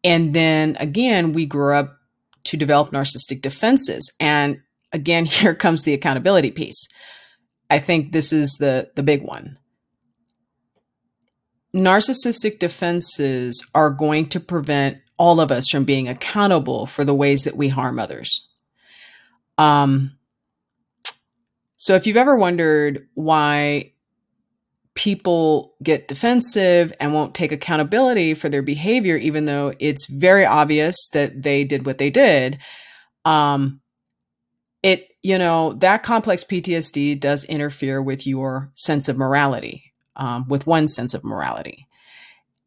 And 0.05 0.35
then 0.35 0.77
again, 0.79 1.33
we 1.33 1.47
grew 1.47 1.75
up 1.75 1.99
to 2.45 2.57
develop 2.57 2.91
narcissistic 2.91 3.43
defenses. 3.43 4.13
And 4.21 4.61
again, 4.93 5.25
here 5.27 5.55
comes 5.55 5.85
the 5.85 5.95
accountability 5.95 6.51
piece. 6.51 6.89
I 7.69 7.79
think 7.79 8.13
this 8.13 8.33
is 8.33 8.57
the, 8.59 8.91
the 8.95 9.03
big 9.03 9.23
one. 9.23 9.59
Narcissistic 11.75 12.59
defenses 12.59 13.69
are 13.75 13.91
going 13.91 14.29
to 14.31 14.41
prevent 14.41 14.99
all 15.19 15.41
of 15.41 15.51
us 15.51 15.69
from 15.69 15.85
being 15.85 16.09
accountable 16.09 16.87
for 16.87 17.05
the 17.05 17.15
ways 17.15 17.45
that 17.45 17.57
we 17.57 17.69
harm 17.69 17.99
others. 17.99 18.49
Um, 19.59 20.17
so 21.77 21.95
if 21.95 22.07
you've 22.07 22.17
ever 22.17 22.37
wondered 22.37 23.09
why 23.15 23.93
people 24.97 25.75
get 25.83 26.09
defensive 26.09 26.93
and 26.99 27.15
won't 27.15 27.35
take 27.35 27.53
accountability 27.53 28.35
for 28.35 28.49
their 28.49 28.63
behavior, 28.63 29.17
even 29.17 29.45
though 29.45 29.73
it's 29.79 30.07
very 30.07 30.45
obvious 30.45 30.97
that 31.13 31.43
they 31.43 31.63
did 31.63 31.87
what 31.87 31.99
they 31.99 32.11
did. 32.11 32.59
Um, 33.25 33.81
it, 34.83 35.09
you 35.23 35.39
know, 35.39 35.75
that 35.75 36.03
complex 36.03 36.45
PTSD 36.45 37.21
does 37.21 37.45
interfere 37.45 38.03
with 38.03 38.27
your 38.27 38.73
sense 38.75 39.09
of 39.09 39.19
morality, 39.19 39.93
um, 40.17 40.49
with 40.49 40.67
one 40.67 40.89
sense 40.89 41.13
of 41.13 41.25
morality. 41.25 41.87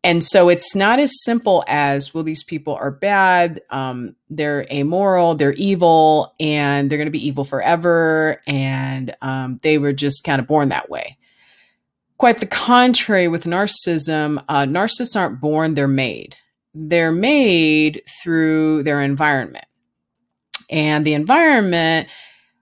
And 0.04 0.24
so 0.24 0.48
it's 0.48 0.76
not 0.76 1.00
as 1.00 1.12
simple 1.24 1.64
as, 1.68 2.14
well, 2.14 2.24
these 2.24 2.44
people 2.44 2.76
are 2.76 2.92
bad, 2.92 3.62
um, 3.70 4.16
they're 4.30 4.66
amoral, 4.72 5.36
they're 5.36 5.54
evil, 5.54 6.34
and 6.40 6.90
they're 6.90 6.98
going 6.98 7.08
to 7.08 7.12
be 7.12 7.28
evil 7.28 7.44
forever, 7.44 8.42
and 8.46 9.16
um, 9.22 9.58
they 9.64 9.78
were 9.78 9.94
just 9.94 10.24
kind 10.24 10.40
of 10.40 10.48
born 10.48 10.70
that 10.70 10.90
way. 10.90 11.18
Quite 12.20 12.40
the 12.40 12.46
contrary 12.46 13.30
with 13.30 13.46
narcissism, 13.46 14.44
uh, 14.50 14.64
narcissists 14.64 15.16
aren't 15.16 15.40
born, 15.40 15.74
they're 15.74 15.88
made. 15.88 16.36
They're 16.74 17.14
made 17.14 18.02
through 18.22 18.84
their 18.84 19.02
environment. 19.02 19.64
And 20.70 21.06
the 21.06 21.14
environment, 21.14 22.10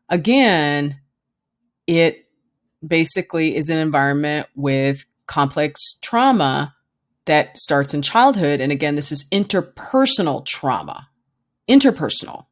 again, 0.10 1.00
it 1.88 2.28
basically 2.86 3.56
is 3.56 3.70
an 3.70 3.80
environment 3.80 4.46
with 4.56 5.06
complex 5.26 5.96
trauma 6.04 6.76
that 7.26 7.58
starts 7.58 7.96
in 7.96 8.04
childhood. 8.04 8.60
And 8.60 8.72
again, 8.72 8.94
this 8.94 9.12
is 9.12 9.26
interpersonal 9.32 10.46
trauma. 10.46 11.10
Interpersonal. 11.68 12.46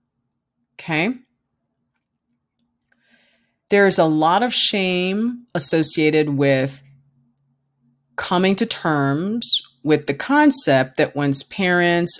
Okay. 0.73 1.13
There's 3.69 3.99
a 3.99 4.05
lot 4.05 4.41
of 4.41 4.51
shame 4.51 5.45
associated 5.53 6.29
with 6.29 6.81
coming 8.15 8.55
to 8.57 8.65
terms 8.65 9.61
with 9.83 10.07
the 10.07 10.13
concept 10.13 10.97
that 10.97 11.15
one's 11.15 11.43
parents, 11.43 12.17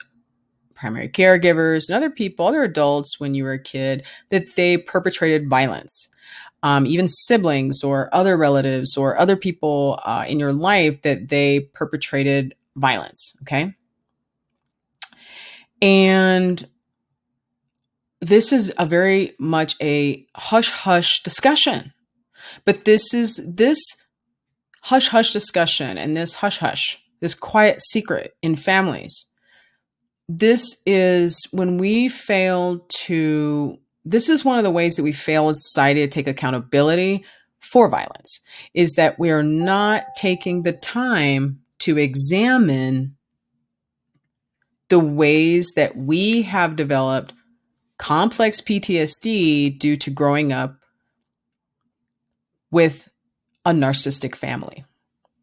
primary 0.75 1.09
caregivers, 1.09 1.87
and 1.87 1.95
other 1.95 2.09
people, 2.09 2.47
other 2.47 2.63
adults 2.63 3.19
when 3.19 3.33
you 3.33 3.43
were 3.43 3.53
a 3.53 3.59
kid, 3.59 4.05
that 4.29 4.55
they 4.55 4.77
perpetrated 4.77 5.49
violence. 5.49 6.09
Um, 6.63 6.85
even 6.87 7.07
siblings 7.07 7.83
or 7.83 8.09
other 8.13 8.37
relatives 8.37 8.97
or 8.97 9.19
other 9.19 9.35
people 9.35 9.99
uh, 10.03 10.25
in 10.27 10.39
your 10.39 10.53
life 10.53 11.03
that 11.03 11.29
they 11.29 11.59
perpetrated 11.59 12.55
violence. 12.75 13.35
Okay. 13.43 13.75
And 15.81 16.67
this 18.21 18.51
is 18.51 18.73
a 18.79 18.85
very 18.85 19.35
much 19.37 19.75
a 19.81 20.25
hush 20.35 20.71
hush 20.71 21.21
discussion. 21.21 21.93
But 22.63 22.85
this 22.85 23.13
is 23.13 23.41
this 23.45 23.77
hush 24.85 25.07
hush 25.07 25.33
discussion 25.33 25.97
and 25.97 26.15
this 26.15 26.35
hush 26.35 26.59
hush, 26.59 27.03
this 27.19 27.33
quiet 27.33 27.81
secret 27.81 28.35
in 28.43 28.55
families. 28.55 29.25
This 30.29 30.79
is 30.85 31.47
when 31.51 31.79
we 31.79 32.07
fail 32.07 32.85
to, 33.05 33.79
this 34.03 34.29
is 34.29 34.45
one 34.45 34.59
of 34.59 34.63
the 34.63 34.69
ways 34.69 34.95
that 34.95 35.03
we 35.03 35.11
fail 35.11 35.49
as 35.49 35.57
society 35.59 36.01
to 36.01 36.07
take 36.07 36.27
accountability 36.27 37.25
for 37.59 37.89
violence, 37.89 38.41
is 38.75 38.93
that 38.93 39.17
we 39.17 39.31
are 39.31 39.41
not 39.41 40.03
taking 40.17 40.61
the 40.61 40.73
time 40.73 41.61
to 41.79 41.97
examine 41.97 43.17
the 44.89 44.99
ways 44.99 45.73
that 45.75 45.97
we 45.97 46.43
have 46.43 46.75
developed 46.75 47.33
complex 47.97 48.61
PTSD 48.61 49.79
due 49.79 49.97
to 49.97 50.11
growing 50.11 50.53
up 50.53 50.75
with 52.69 53.07
a 53.65 53.71
narcissistic 53.71 54.35
family. 54.35 54.85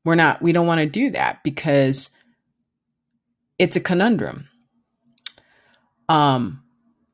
We're 0.04 0.14
not, 0.14 0.42
we 0.42 0.52
don't 0.52 0.66
want 0.66 0.80
to 0.80 0.86
do 0.86 1.10
that 1.10 1.42
because 1.42 2.10
it's 3.58 3.76
a 3.76 3.80
conundrum. 3.80 4.48
Um, 6.08 6.62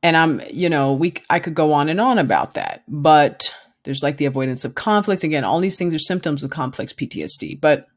and 0.02 0.16
I'm, 0.16 0.40
you 0.50 0.70
know, 0.70 0.94
we, 0.94 1.14
I 1.28 1.38
could 1.38 1.54
go 1.54 1.72
on 1.72 1.88
and 1.88 2.00
on 2.00 2.18
about 2.18 2.54
that, 2.54 2.84
but 2.88 3.54
there's 3.84 4.02
like 4.02 4.16
the 4.16 4.26
avoidance 4.26 4.64
of 4.64 4.74
conflict. 4.74 5.24
Again, 5.24 5.44
all 5.44 5.60
these 5.60 5.78
things 5.78 5.94
are 5.94 5.98
symptoms 5.98 6.42
of 6.42 6.50
complex 6.50 6.92
PTSD, 6.92 7.60
but, 7.60 7.88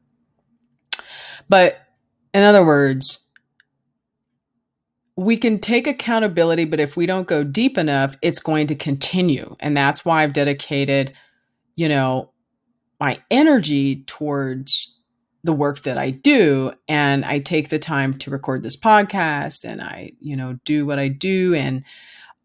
but 1.48 1.80
in 2.34 2.42
other 2.42 2.64
words, 2.64 3.30
we 5.16 5.36
can 5.36 5.58
take 5.58 5.86
accountability, 5.86 6.64
but 6.64 6.80
if 6.80 6.96
we 6.96 7.06
don't 7.06 7.26
go 7.26 7.44
deep 7.44 7.76
enough, 7.76 8.16
it's 8.22 8.40
going 8.40 8.68
to 8.68 8.74
continue. 8.74 9.56
And 9.60 9.76
that's 9.76 10.04
why 10.04 10.22
I've 10.22 10.32
dedicated, 10.32 11.14
you 11.76 11.88
know, 11.88 12.31
my 13.02 13.18
energy 13.32 14.04
towards 14.04 14.96
the 15.42 15.52
work 15.52 15.80
that 15.80 15.98
I 15.98 16.10
do 16.10 16.70
and 16.86 17.24
I 17.24 17.40
take 17.40 17.68
the 17.68 17.80
time 17.80 18.14
to 18.18 18.30
record 18.30 18.62
this 18.62 18.78
podcast 18.78 19.64
and 19.64 19.82
I, 19.82 20.12
you 20.20 20.36
know, 20.36 20.60
do 20.64 20.86
what 20.86 21.00
I 21.00 21.08
do 21.08 21.52
and 21.52 21.82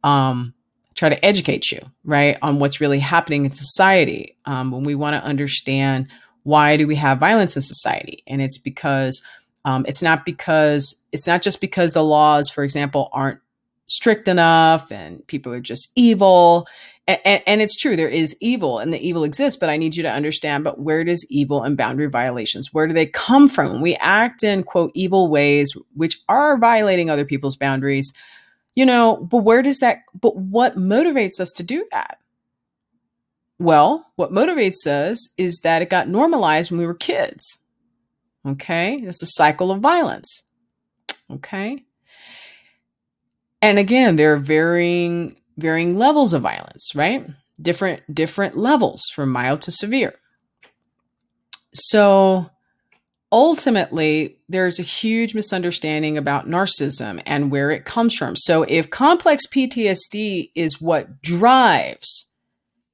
um 0.04 0.56
try 0.96 1.10
to 1.10 1.24
educate 1.24 1.72
you, 1.72 1.80
right, 2.04 2.40
on 2.42 2.58
what's 2.58 2.82
really 2.82 2.98
happening 2.98 3.46
in 3.46 3.52
society. 3.52 4.36
Um, 4.46 4.72
when 4.72 4.82
we 4.82 4.96
want 4.96 5.14
to 5.14 5.24
understand 5.24 6.08
why 6.42 6.76
do 6.76 6.88
we 6.88 6.96
have 6.96 7.20
violence 7.20 7.56
in 7.56 7.62
society? 7.62 8.24
And 8.26 8.42
it's 8.42 8.58
because 8.58 9.24
um, 9.64 9.86
it's 9.88 10.02
not 10.02 10.26
because 10.26 11.04
it's 11.12 11.28
not 11.28 11.44
just 11.44 11.62
because 11.62 11.94
the 11.94 12.04
laws, 12.04 12.50
for 12.50 12.64
example, 12.64 13.10
aren't 13.14 13.42
strict 13.86 14.28
enough 14.28 14.92
and 14.92 15.26
people 15.28 15.54
are 15.54 15.62
just 15.62 15.92
evil 15.96 16.66
and, 17.08 17.42
and, 17.48 17.62
it's 17.62 17.76
true 17.76 17.96
there 17.96 18.10
is 18.10 18.36
evil 18.42 18.80
and 18.80 18.94
the 18.94 19.08
evil 19.08 19.24
exists 19.24 19.58
but 19.58 19.70
i 19.70 19.78
need 19.78 19.96
you 19.96 20.04
to 20.04 20.12
understand 20.12 20.64
but 20.64 20.80
where 20.80 21.04
does 21.04 21.26
evil 21.30 21.64
and 21.64 21.78
boundary 21.78 22.10
violations 22.10 22.74
where 22.74 22.88
do 22.88 22.94
they 22.94 23.06
come 23.06 23.48
from? 23.48 23.72
When 23.72 23.82
we 23.82 23.96
act 23.96 24.44
in 24.44 24.64
quote 24.64 24.92
evil 24.94 25.30
ways 25.30 25.74
which 25.96 26.20
are 26.28 26.58
violating 26.58 27.10
other 27.10 27.26
people's 27.26 27.56
boundaries 27.58 28.14
you 28.76 28.86
know 28.86 29.18
but 29.18 29.40
where 29.40 29.62
does 29.62 29.80
that 29.80 30.00
but 30.20 30.36
what 30.36 30.78
motivates 30.78 31.40
us 31.40 31.52
to 31.54 31.64
do 31.64 31.86
that? 31.92 32.20
Well 33.58 34.06
what 34.16 34.32
motivates 34.34 34.86
us 34.86 35.34
is 35.38 35.60
that 35.60 35.82
it 35.82 35.90
got 35.90 36.10
normalized 36.10 36.72
when 36.72 36.80
we 36.80 36.86
were 36.86 36.94
kids 36.94 37.60
okay? 38.46 38.96
It's 38.96 39.24
a 39.24 39.28
cycle 39.28 39.72
of 39.72 39.80
violence 39.80 40.44
okay? 41.32 41.86
And 43.62 43.80
again 43.80 44.18
there 44.18 44.34
are 44.34 44.38
varying 44.38 45.38
varying 45.58 45.98
levels 45.98 46.34
of 46.34 46.42
violence, 46.42 46.94
right? 46.96 47.28
Different 47.62 48.14
different 48.14 48.58
levels 48.58 49.04
from 49.14 49.30
mild 49.30 49.62
to 49.64 49.72
severe. 49.72 50.16
So 51.74 52.50
ultimately 53.32 54.38
there's 54.48 54.80
a 54.80 54.84
huge 54.84 55.36
misunderstanding 55.36 56.18
about 56.18 56.48
narcissism 56.48 57.22
and 57.26 57.52
where 57.52 57.72
it 57.72 57.86
comes 57.86 58.16
from. 58.16 58.36
So 58.36 58.64
if 58.64 58.90
complex 58.90 59.46
PTSD 59.48 60.52
is 60.56 60.82
what 60.82 61.22
drives 61.22 62.32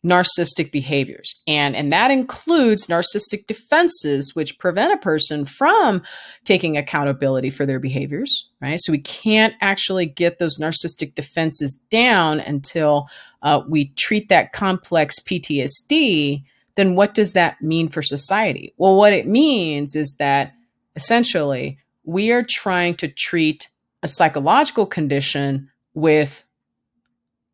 narcissistic 0.06 0.72
behaviors. 0.72 1.42
And, 1.48 1.76
and 1.76 1.92
that 1.94 2.12
includes 2.12 2.88
narcissistic 2.88 3.48
defenses, 3.48 4.36
which 4.36 4.60
prevent 4.60 4.94
a 4.94 4.98
person 4.98 5.46
from 5.46 6.04
taking 6.44 6.78
accountability 6.78 7.50
for 7.50 7.66
their 7.66 7.80
behaviors, 7.80 8.50
right? 8.62 8.80
So 8.82 8.92
we 8.92 9.00
can't 9.00 9.54
actually 9.62 10.06
get 10.06 10.39
those 10.39 10.60
narcissistic 10.60 11.16
defenses 11.16 11.86
down 11.89 12.42
until 12.42 13.08
uh, 13.44 13.62
we 13.68 13.89
treat 13.89 14.30
that 14.30 14.52
complex 14.52 15.20
PTSD. 15.20 16.44
Then 16.76 16.96
what 16.96 17.13
does 17.13 17.34
that 17.34 17.62
mean 17.62 17.88
for 17.88 18.02
society? 18.02 18.74
Well, 18.78 18.98
what 18.98 19.13
it 19.13 19.28
means 19.28 19.96
is 19.96 20.18
that 20.18 20.54
essentially 20.98 21.80
we 22.04 22.32
are 22.32 22.46
trying 22.48 22.96
to 22.96 23.08
treat 23.08 23.70
a 24.02 24.08
psychological 24.10 24.86
condition 24.86 25.70
with, 25.94 26.46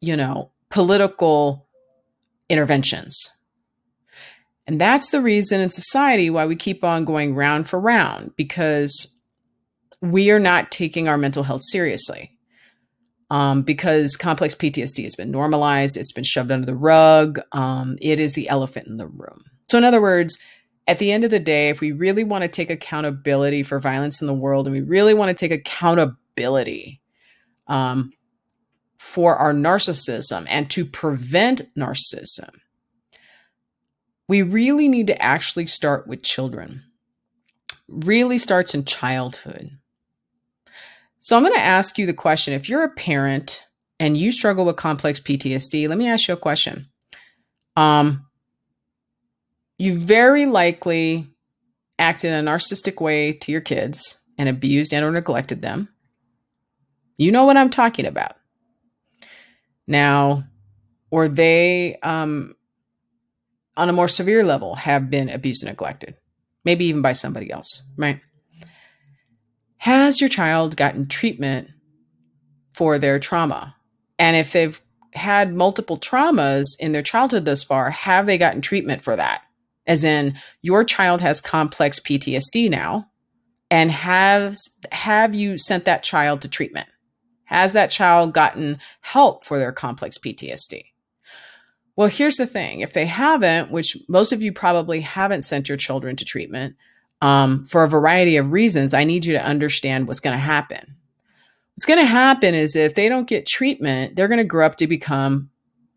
you 0.02 0.18
know, 0.18 0.50
political 0.70 1.68
interventions. 2.50 3.30
And 4.68 4.80
that's 4.80 5.10
the 5.10 5.22
reason 5.22 5.62
in 5.62 5.70
society 5.70 6.30
why 6.30 6.46
we 6.46 6.56
keep 6.56 6.84
on 6.84 7.06
going 7.06 7.34
round 7.34 7.68
for 7.68 7.80
round 7.80 8.36
because 8.36 9.20
we 10.02 10.30
are 10.32 10.40
not 10.40 10.72
taking 10.72 11.08
our 11.08 11.18
mental 11.18 11.44
health 11.44 11.64
seriously. 11.64 12.32
Um, 13.32 13.62
because 13.62 14.16
complex 14.16 14.56
PTSD 14.56 15.04
has 15.04 15.16
been 15.16 15.30
normalized, 15.30 15.98
it's 15.98 16.12
been 16.12 16.24
shoved 16.24 16.52
under 16.52 16.66
the 16.66 16.76
rug. 16.76 17.40
Um, 17.52 17.98
it 18.02 18.20
is 18.20 18.34
the 18.34 18.50
elephant 18.50 18.88
in 18.88 18.98
the 18.98 19.06
room. 19.06 19.44
So, 19.70 19.78
in 19.78 19.84
other 19.84 20.02
words, 20.02 20.40
at 20.88 20.98
the 20.98 21.12
end 21.12 21.24
of 21.24 21.30
the 21.30 21.40
day, 21.40 21.70
if 21.70 21.80
we 21.80 21.92
really 21.92 22.24
want 22.24 22.42
to 22.42 22.48
take 22.48 22.72
accountability 22.72 23.62
for 23.62 23.80
violence 23.80 24.22
in 24.22 24.28
the 24.28 24.34
world 24.34 24.66
and 24.66 24.76
we 24.76 24.82
really 24.82 25.14
want 25.14 25.30
to 25.30 25.36
take 25.36 25.52
accountability 25.52 27.00
um, 27.68 28.12
for 29.00 29.38
our 29.38 29.54
narcissism 29.54 30.46
and 30.50 30.70
to 30.70 30.84
prevent 30.84 31.62
narcissism, 31.74 32.50
we 34.28 34.42
really 34.42 34.90
need 34.90 35.08
to 35.08 35.22
actually 35.22 35.66
start 35.66 36.06
with 36.06 36.22
children. 36.22 36.84
Really 37.88 38.38
starts 38.38 38.76
in 38.76 38.84
childhood. 38.84 39.70
So 41.22 41.38
I'm 41.38 41.44
going 41.44 41.56
to 41.56 41.62
ask 41.62 41.98
you 41.98 42.06
the 42.06 42.14
question 42.14 42.54
if 42.54 42.68
you're 42.68 42.84
a 42.84 42.90
parent 42.90 43.64
and 44.02 44.18
you 44.18 44.34
struggle 44.34 44.66
with 44.66 44.76
complex 44.76 45.22
PTSD, 45.22 45.88
let 45.88 45.98
me 45.98 46.10
ask 46.10 46.28
you 46.28 46.34
a 46.34 46.38
question. 46.38 46.88
Um, 47.78 48.26
you 49.78 49.98
very 49.98 50.46
likely 50.46 51.26
acted 51.98 52.34
in 52.34 52.48
a 52.48 52.52
narcissistic 52.52 53.00
way 53.00 53.32
to 53.32 53.52
your 53.52 53.62
kids 53.62 54.20
and 54.38 54.50
abused 54.50 54.94
and 54.94 55.06
or 55.06 55.12
neglected 55.12 55.62
them, 55.62 55.88
you 57.18 57.32
know 57.32 57.46
what 57.46 57.58
I'm 57.58 57.70
talking 57.70 58.06
about. 58.06 58.36
Now, 59.90 60.44
or 61.10 61.28
they, 61.28 61.98
um, 62.04 62.56
on 63.76 63.90
a 63.90 63.94
more 63.94 64.08
severe 64.08 64.44
level, 64.44 64.76
have 64.76 65.10
been 65.10 65.30
abused 65.30 65.64
and 65.64 65.72
neglected, 65.72 66.16
maybe 66.64 66.86
even 66.86 67.02
by 67.02 67.14
somebody 67.14 67.52
else, 67.52 67.84
right? 67.98 68.22
Has 69.78 70.22
your 70.22 70.30
child 70.30 70.78
gotten 70.78 71.08
treatment 71.08 71.70
for 72.72 73.00
their 73.00 73.18
trauma? 73.18 73.76
And 74.20 74.38
if 74.38 74.52
they've 74.52 74.80
had 75.14 75.56
multiple 75.56 75.98
traumas 75.98 76.80
in 76.80 76.92
their 76.92 77.02
childhood 77.02 77.46
thus 77.46 77.64
far, 77.64 77.90
have 77.90 78.28
they 78.28 78.38
gotten 78.38 78.62
treatment 78.62 79.02
for 79.02 79.16
that? 79.16 79.42
As 79.88 80.04
in, 80.04 80.36
your 80.62 80.84
child 80.84 81.22
has 81.22 81.42
complex 81.42 82.00
PTSD 82.00 82.70
now, 82.70 83.10
and 83.72 83.90
has 83.90 84.70
have 84.92 85.34
you 85.34 85.58
sent 85.58 85.86
that 85.86 86.04
child 86.04 86.44
to 86.44 86.48
treatment? 86.48 86.90
Has 87.50 87.74
that 87.74 87.90
child 87.90 88.32
gotten 88.32 88.78
help 89.02 89.44
for 89.44 89.58
their 89.58 89.72
complex 89.72 90.20
PTSD? 90.20 90.84
Well, 91.96 92.08
here's 92.08 92.38
the 92.38 92.46
thing 92.46 92.82
if 92.82 92.94
they 92.94 93.08
haven't, 93.08 93.72
which 93.72 93.98
most 94.08 94.32
of 94.32 94.44
you 94.44 94.54
probably 94.54 95.02
haven't 95.02 95.42
sent 95.42 95.68
your 95.68 95.78
children 95.78 96.16
to 96.18 96.26
treatment 96.26 96.76
um, 97.24 97.66
for 97.66 97.84
a 97.84 97.90
variety 97.90 98.38
of 98.38 98.52
reasons, 98.52 98.94
I 98.94 99.04
need 99.04 99.26
you 99.26 99.34
to 99.34 99.44
understand 99.44 100.08
what's 100.08 100.20
going 100.20 100.36
to 100.36 100.40
happen. 100.40 100.96
What's 101.74 101.88
going 101.88 102.00
to 102.00 102.06
happen 102.06 102.54
is 102.54 102.76
if 102.76 102.94
they 102.94 103.10
don't 103.10 103.28
get 103.28 103.48
treatment, 103.48 104.16
they're 104.16 104.28
going 104.28 104.38
to 104.38 104.44
grow 104.44 104.68
up 104.68 104.76
to 104.76 104.86
become 104.86 105.50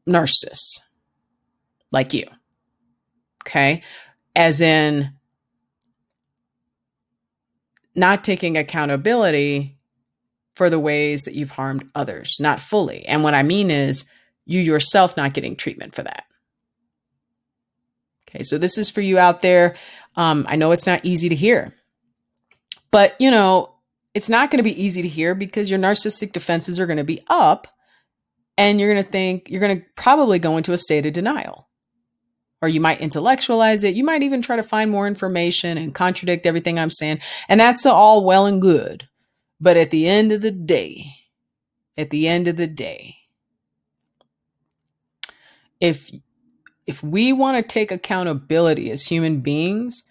narcissists 0.08 0.78
like 1.90 2.14
you. 2.14 2.24
Okay. 3.46 3.82
As 4.34 4.62
in, 4.62 5.12
not 7.94 8.24
taking 8.24 8.56
accountability 8.56 9.76
for 10.54 10.68
the 10.68 10.80
ways 10.80 11.22
that 11.22 11.34
you've 11.34 11.50
harmed 11.50 11.88
others, 11.94 12.36
not 12.40 12.60
fully. 12.60 13.06
And 13.06 13.22
what 13.22 13.34
I 13.34 13.42
mean 13.42 13.70
is 13.70 14.04
you 14.44 14.60
yourself 14.60 15.16
not 15.16 15.34
getting 15.34 15.56
treatment 15.56 15.94
for 15.94 16.02
that. 16.02 16.24
Okay, 18.28 18.42
so 18.42 18.58
this 18.58 18.78
is 18.78 18.90
for 18.90 19.00
you 19.00 19.18
out 19.18 19.42
there. 19.42 19.76
Um, 20.16 20.46
I 20.48 20.56
know 20.56 20.72
it's 20.72 20.86
not 20.86 21.04
easy 21.04 21.28
to 21.28 21.34
hear, 21.34 21.74
but 22.90 23.14
you 23.18 23.30
know, 23.30 23.74
it's 24.14 24.28
not 24.28 24.50
going 24.50 24.58
to 24.58 24.62
be 24.62 24.82
easy 24.82 25.02
to 25.02 25.08
hear 25.08 25.34
because 25.34 25.70
your 25.70 25.78
narcissistic 25.78 26.32
defenses 26.32 26.78
are 26.78 26.86
going 26.86 26.98
to 26.98 27.04
be 27.04 27.22
up 27.28 27.66
and 28.58 28.78
you're 28.78 28.92
going 28.92 29.02
to 29.02 29.10
think, 29.10 29.48
you're 29.48 29.60
going 29.60 29.80
to 29.80 29.86
probably 29.96 30.38
go 30.38 30.56
into 30.56 30.72
a 30.72 30.78
state 30.78 31.06
of 31.06 31.12
denial. 31.12 31.68
Or 32.60 32.68
you 32.68 32.80
might 32.80 33.00
intellectualize 33.00 33.82
it. 33.82 33.96
You 33.96 34.04
might 34.04 34.22
even 34.22 34.40
try 34.40 34.54
to 34.54 34.62
find 34.62 34.90
more 34.90 35.08
information 35.08 35.76
and 35.78 35.94
contradict 35.94 36.46
everything 36.46 36.78
I'm 36.78 36.90
saying. 36.90 37.18
And 37.48 37.58
that's 37.58 37.84
all 37.86 38.24
well 38.24 38.46
and 38.46 38.62
good. 38.62 39.08
But 39.62 39.76
at 39.76 39.90
the 39.90 40.08
end 40.08 40.32
of 40.32 40.40
the 40.40 40.50
day, 40.50 41.06
at 41.96 42.10
the 42.10 42.26
end 42.26 42.48
of 42.48 42.56
the 42.56 42.66
day, 42.66 43.14
if 45.80 46.10
if 46.84 47.00
we 47.00 47.32
want 47.32 47.56
to 47.56 47.62
take 47.62 47.92
accountability 47.92 48.90
as 48.90 49.06
human 49.06 49.38
beings 49.38 50.02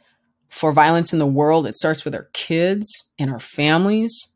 for 0.48 0.72
violence 0.72 1.12
in 1.12 1.20
the 1.20 1.28
world, 1.28 1.68
it 1.68 1.76
starts 1.76 2.06
with 2.06 2.16
our 2.16 2.30
kids 2.32 3.12
and 3.20 3.30
our 3.30 3.40
families. 3.40 4.34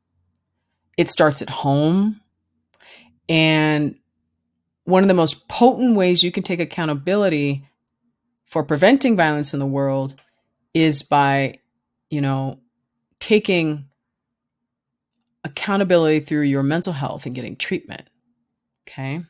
It 0.97 1.07
starts 1.07 1.41
at 1.41 1.49
home. 1.49 2.19
And 3.29 3.95
one 4.83 5.01
of 5.01 5.07
the 5.07 5.13
most 5.13 5.47
potent 5.47 5.95
ways 5.95 6.23
you 6.23 6.31
can 6.33 6.43
take 6.43 6.59
accountability 6.59 7.65
for 8.43 8.65
preventing 8.65 9.15
violence 9.15 9.53
in 9.53 9.61
the 9.61 9.65
world 9.65 10.21
is 10.73 11.03
by, 11.03 11.59
you 12.09 12.19
know, 12.19 12.59
taking 13.21 13.87
accountability 15.45 16.19
through 16.19 16.41
your 16.41 16.63
mental 16.63 16.91
health 16.91 17.25
and 17.25 17.35
getting 17.35 17.55
treatment. 17.55 18.01
Okay. 18.87 19.21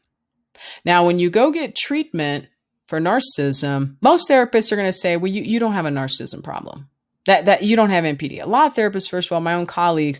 Now, 0.86 1.06
when 1.06 1.19
you 1.19 1.30
go 1.30 1.51
get 1.51 1.75
treatment 1.75 2.47
for 2.88 2.99
narcissism, 2.99 3.97
most 4.01 4.30
therapists 4.30 4.71
are 4.71 4.78
going 4.78 4.88
to 4.88 4.93
say, 4.93 5.17
well, 5.17 5.32
you, 5.32 5.43
you 5.43 5.60
don't 5.60 5.73
have 5.73 5.86
a 5.86 5.89
narcissism 5.89 6.43
problem. 6.43 6.89
That, 7.25 7.45
that 7.45 7.63
you 7.63 7.75
don't 7.75 7.89
have 7.89 8.04
NPD. 8.04 8.41
A 8.41 8.45
lot 8.45 8.67
of 8.67 8.75
therapists, 8.75 9.10
first 9.10 9.28
of 9.28 9.32
all, 9.34 9.41
my 9.41 9.56
own 9.56 9.65
colleagues 9.65 10.19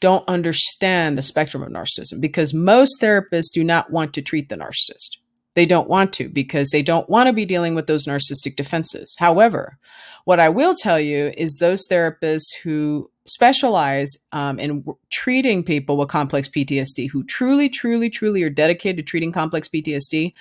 don't 0.00 0.26
understand 0.26 1.16
the 1.16 1.22
spectrum 1.22 1.62
of 1.62 1.68
narcissism 1.68 2.20
because 2.20 2.54
most 2.54 3.00
therapists 3.00 3.52
do 3.52 3.62
not 3.62 3.90
want 3.90 4.14
to 4.14 4.22
treat 4.22 4.48
the 4.48 4.56
narcissist. 4.56 5.18
They 5.54 5.66
don't 5.66 5.88
want 5.88 6.12
to 6.14 6.28
because 6.28 6.70
they 6.70 6.82
don't 6.82 7.08
want 7.08 7.28
to 7.28 7.32
be 7.32 7.44
dealing 7.44 7.74
with 7.74 7.86
those 7.86 8.06
narcissistic 8.06 8.56
defenses. 8.56 9.14
However, 9.18 9.78
what 10.24 10.40
I 10.40 10.48
will 10.48 10.74
tell 10.74 10.98
you 10.98 11.32
is 11.36 11.56
those 11.56 11.86
therapists 11.86 12.56
who 12.62 13.10
specialize 13.26 14.16
um, 14.32 14.58
in 14.58 14.80
w- 14.80 14.98
treating 15.10 15.64
people 15.64 15.96
with 15.96 16.08
complex 16.08 16.48
PTSD 16.48 17.10
who 17.10 17.24
truly, 17.24 17.68
truly, 17.68 18.10
truly 18.10 18.42
are 18.42 18.50
dedicated 18.50 18.98
to 18.98 19.02
treating 19.02 19.32
complex 19.32 19.68
PTSD, 19.68 20.32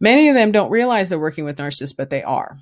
many 0.00 0.28
of 0.28 0.34
them 0.34 0.52
don't 0.52 0.70
realize 0.70 1.08
they're 1.08 1.18
working 1.18 1.44
with 1.44 1.58
narcissists, 1.58 1.96
but 1.96 2.10
they 2.10 2.22
are. 2.22 2.58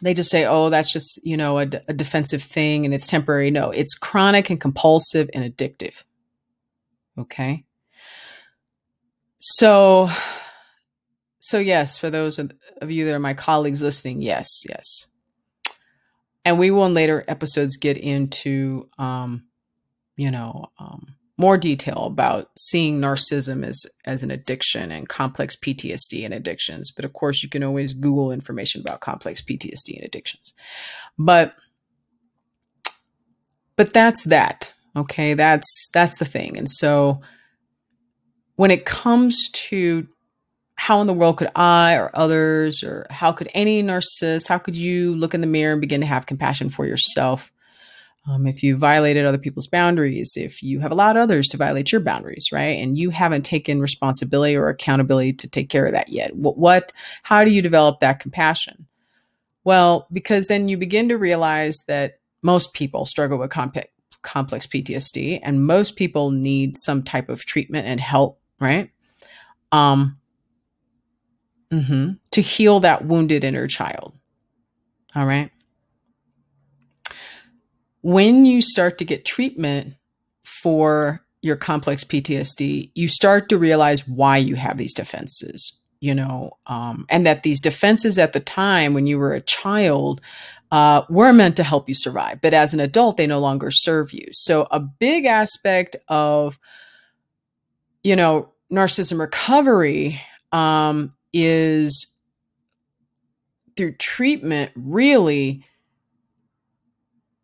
They 0.00 0.14
just 0.14 0.30
say, 0.30 0.44
oh, 0.44 0.70
that's 0.70 0.92
just, 0.92 1.24
you 1.24 1.36
know, 1.36 1.58
a, 1.58 1.66
d- 1.66 1.80
a 1.88 1.92
defensive 1.92 2.42
thing 2.42 2.84
and 2.84 2.94
it's 2.94 3.08
temporary. 3.08 3.50
No, 3.50 3.70
it's 3.70 3.94
chronic 3.94 4.48
and 4.48 4.60
compulsive 4.60 5.28
and 5.34 5.44
addictive. 5.44 6.04
Okay. 7.18 7.64
So, 9.40 10.08
so 11.40 11.58
yes, 11.58 11.98
for 11.98 12.10
those 12.10 12.38
of 12.38 12.90
you 12.90 13.04
that 13.06 13.14
are 13.14 13.20
my 13.20 13.34
colleagues 13.34 13.82
listening, 13.82 14.22
yes, 14.22 14.62
yes 14.68 15.06
and 16.48 16.58
we 16.58 16.70
will 16.70 16.86
in 16.86 16.94
later 16.94 17.26
episodes 17.28 17.76
get 17.76 17.98
into 17.98 18.88
um, 18.98 19.44
you 20.16 20.30
know 20.30 20.70
um, 20.78 21.14
more 21.36 21.58
detail 21.58 22.04
about 22.06 22.50
seeing 22.58 23.00
narcissism 23.00 23.66
as 23.66 23.84
as 24.06 24.22
an 24.22 24.30
addiction 24.30 24.90
and 24.90 25.10
complex 25.10 25.56
PTSD 25.56 26.24
and 26.24 26.32
addictions. 26.32 26.90
But 26.90 27.04
of 27.04 27.12
course, 27.12 27.42
you 27.42 27.50
can 27.50 27.62
always 27.62 27.92
Google 27.92 28.32
information 28.32 28.80
about 28.80 29.00
complex 29.00 29.42
PTSD 29.42 29.96
and 29.96 30.04
addictions. 30.04 30.54
But 31.18 31.54
but 33.76 33.92
that's 33.92 34.24
that. 34.24 34.72
Okay, 34.96 35.34
that's 35.34 35.90
that's 35.92 36.16
the 36.16 36.24
thing. 36.24 36.56
And 36.56 36.68
so 36.68 37.20
when 38.56 38.70
it 38.70 38.86
comes 38.86 39.50
to 39.52 40.08
how 40.78 41.00
in 41.00 41.08
the 41.08 41.12
world 41.12 41.36
could 41.36 41.50
I 41.56 41.96
or 41.96 42.08
others, 42.14 42.84
or 42.84 43.04
how 43.10 43.32
could 43.32 43.48
any 43.52 43.82
narcissist, 43.82 44.46
how 44.46 44.58
could 44.58 44.76
you 44.76 45.16
look 45.16 45.34
in 45.34 45.40
the 45.40 45.46
mirror 45.48 45.72
and 45.72 45.80
begin 45.80 46.00
to 46.02 46.06
have 46.06 46.26
compassion 46.26 46.70
for 46.70 46.86
yourself? 46.86 47.50
Um, 48.28 48.46
if 48.46 48.62
you 48.62 48.76
violated 48.76 49.26
other 49.26 49.38
people's 49.38 49.66
boundaries, 49.66 50.34
if 50.36 50.62
you 50.62 50.78
have 50.78 50.92
allowed 50.92 51.16
others 51.16 51.48
to 51.48 51.56
violate 51.56 51.90
your 51.90 52.00
boundaries, 52.00 52.50
right? 52.52 52.78
And 52.78 52.96
you 52.96 53.10
haven't 53.10 53.44
taken 53.44 53.80
responsibility 53.80 54.54
or 54.54 54.68
accountability 54.68 55.32
to 55.34 55.50
take 55.50 55.68
care 55.68 55.84
of 55.84 55.92
that 55.92 56.10
yet. 56.10 56.36
What, 56.36 56.56
what 56.56 56.92
how 57.24 57.42
do 57.42 57.50
you 57.50 57.60
develop 57.60 57.98
that 57.98 58.20
compassion? 58.20 58.86
Well, 59.64 60.06
because 60.12 60.46
then 60.46 60.68
you 60.68 60.78
begin 60.78 61.08
to 61.08 61.18
realize 61.18 61.82
that 61.88 62.20
most 62.42 62.72
people 62.72 63.04
struggle 63.04 63.38
with 63.38 63.50
complex, 63.50 63.88
complex 64.22 64.64
PTSD 64.68 65.40
and 65.42 65.66
most 65.66 65.96
people 65.96 66.30
need 66.30 66.76
some 66.76 67.02
type 67.02 67.28
of 67.28 67.44
treatment 67.44 67.88
and 67.88 67.98
help, 67.98 68.40
right? 68.60 68.90
Um, 69.72 70.18
mm-hmm, 71.72 72.12
to 72.32 72.40
heal 72.40 72.80
that 72.80 73.04
wounded 73.04 73.44
inner 73.44 73.66
child. 73.66 74.12
All 75.14 75.26
right. 75.26 75.50
When 78.02 78.44
you 78.44 78.62
start 78.62 78.98
to 78.98 79.04
get 79.04 79.24
treatment 79.24 79.94
for 80.44 81.20
your 81.42 81.56
complex 81.56 82.04
PTSD, 82.04 82.90
you 82.94 83.08
start 83.08 83.48
to 83.48 83.58
realize 83.58 84.06
why 84.06 84.36
you 84.36 84.54
have 84.56 84.76
these 84.76 84.94
defenses, 84.94 85.78
you 86.00 86.14
know, 86.14 86.56
um, 86.66 87.06
and 87.08 87.26
that 87.26 87.42
these 87.42 87.60
defenses 87.60 88.18
at 88.18 88.32
the 88.32 88.40
time 88.40 88.94
when 88.94 89.06
you 89.06 89.18
were 89.18 89.34
a 89.34 89.40
child 89.40 90.20
uh, 90.70 91.02
were 91.08 91.32
meant 91.32 91.56
to 91.56 91.62
help 91.62 91.88
you 91.88 91.94
survive. 91.94 92.40
But 92.40 92.54
as 92.54 92.74
an 92.74 92.80
adult, 92.80 93.16
they 93.16 93.26
no 93.26 93.40
longer 93.40 93.70
serve 93.70 94.12
you. 94.12 94.26
So, 94.32 94.66
a 94.70 94.80
big 94.80 95.24
aspect 95.24 95.96
of, 96.08 96.58
you 98.02 98.16
know, 98.16 98.52
narcissism 98.70 99.18
recovery 99.18 100.20
um, 100.52 101.14
is 101.32 102.14
through 103.76 103.92
treatment 103.92 104.72
really 104.74 105.62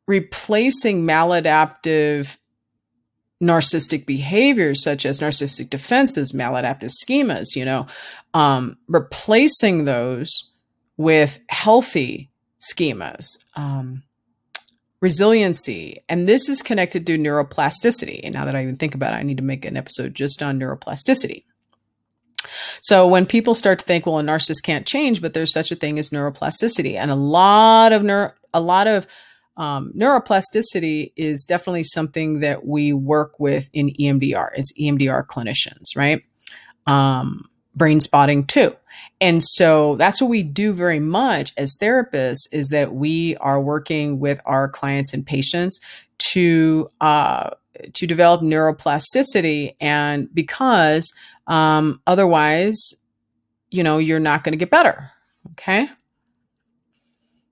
replacing 0.07 1.07
maladaptive 1.07 2.37
narcissistic 3.43 4.07
behaviors 4.07 4.82
such 4.82 5.05
as 5.05 5.20
narcissistic 5.20 5.68
defenses 5.70 6.32
maladaptive 6.32 6.91
schemas 6.91 7.57
you 7.57 7.64
know 7.64 7.87
um, 8.32 8.76
replacing 8.89 9.85
those 9.85 10.51
with 10.97 11.39
healthy 11.49 12.28
schemas 12.61 13.26
um, 13.57 14.03
resiliency. 15.05 16.03
And 16.09 16.26
this 16.26 16.49
is 16.49 16.62
connected 16.62 17.07
to 17.07 17.18
neuroplasticity. 17.18 18.20
And 18.24 18.32
now 18.32 18.47
that 18.47 18.55
i 18.57 18.62
even 18.62 18.78
think 18.78 18.95
about 18.95 19.12
it 19.12 19.18
i 19.18 19.22
need 19.22 19.37
to 19.37 19.43
make 19.43 19.66
an 19.66 19.76
episode 19.76 20.14
just 20.14 20.43
on 20.43 20.59
neuroplasticity 20.59 21.45
so 22.85 23.09
when 23.09 23.24
people 23.24 23.55
start 23.55 23.78
to 23.78 23.85
think, 23.87 24.05
well, 24.05 24.18
a 24.18 24.22
narcissist 24.22 24.62
can't 24.62 24.87
change, 24.87 25.22
but 25.22 25.32
there's 25.32 25.55
such 25.55 25.72
a 25.72 25.74
thing 25.74 25.99
as 25.99 26.11
neuroplasticity, 26.11 26.97
and 26.97 27.11
a 27.11 27.14
lot 27.14 27.95
of 27.95 28.03
neuro, 28.03 28.30
a 28.53 28.61
lot 28.61 28.87
of 28.87 29.07
um, 29.57 29.91
neuroplasticity 29.97 31.11
is 31.16 31.47
definitely 31.47 31.85
something 31.85 32.41
that 32.41 32.66
we 32.66 32.93
work 32.93 33.41
with 33.41 33.70
in 33.72 33.89
EMDR 33.89 34.51
as 34.55 34.70
EMDR 34.78 35.24
clinicians, 35.24 35.97
right? 35.97 36.26
Um, 36.87 37.49
brain 37.74 38.01
spotting 38.01 38.45
too. 38.45 38.76
And 39.18 39.43
so 39.43 39.97
that's 39.97 40.20
what 40.20 40.28
we 40.28 40.43
do 40.43 40.74
very 40.74 41.01
much 41.01 41.55
as 41.57 41.78
therapists 41.80 42.53
is 42.53 42.68
that 42.68 42.93
we 42.93 43.35
are 43.39 43.62
working 43.62 44.20
with 44.20 44.41
our 44.45 44.68
clients 44.68 45.14
and 45.14 45.24
patients 45.24 45.80
to 46.32 46.91
uh, 47.01 47.51
to 47.95 48.07
develop 48.07 48.43
neuroplasticity, 48.43 49.74
and 49.80 50.32
because 50.35 51.11
um, 51.47 52.01
otherwise, 52.07 52.95
you 53.70 53.82
know, 53.82 53.99
you're 53.99 54.20
not 54.20 54.45
going 54.45 54.53
to 54.53 54.59
get 54.59 54.70
better. 54.70 55.11
Okay. 55.53 55.88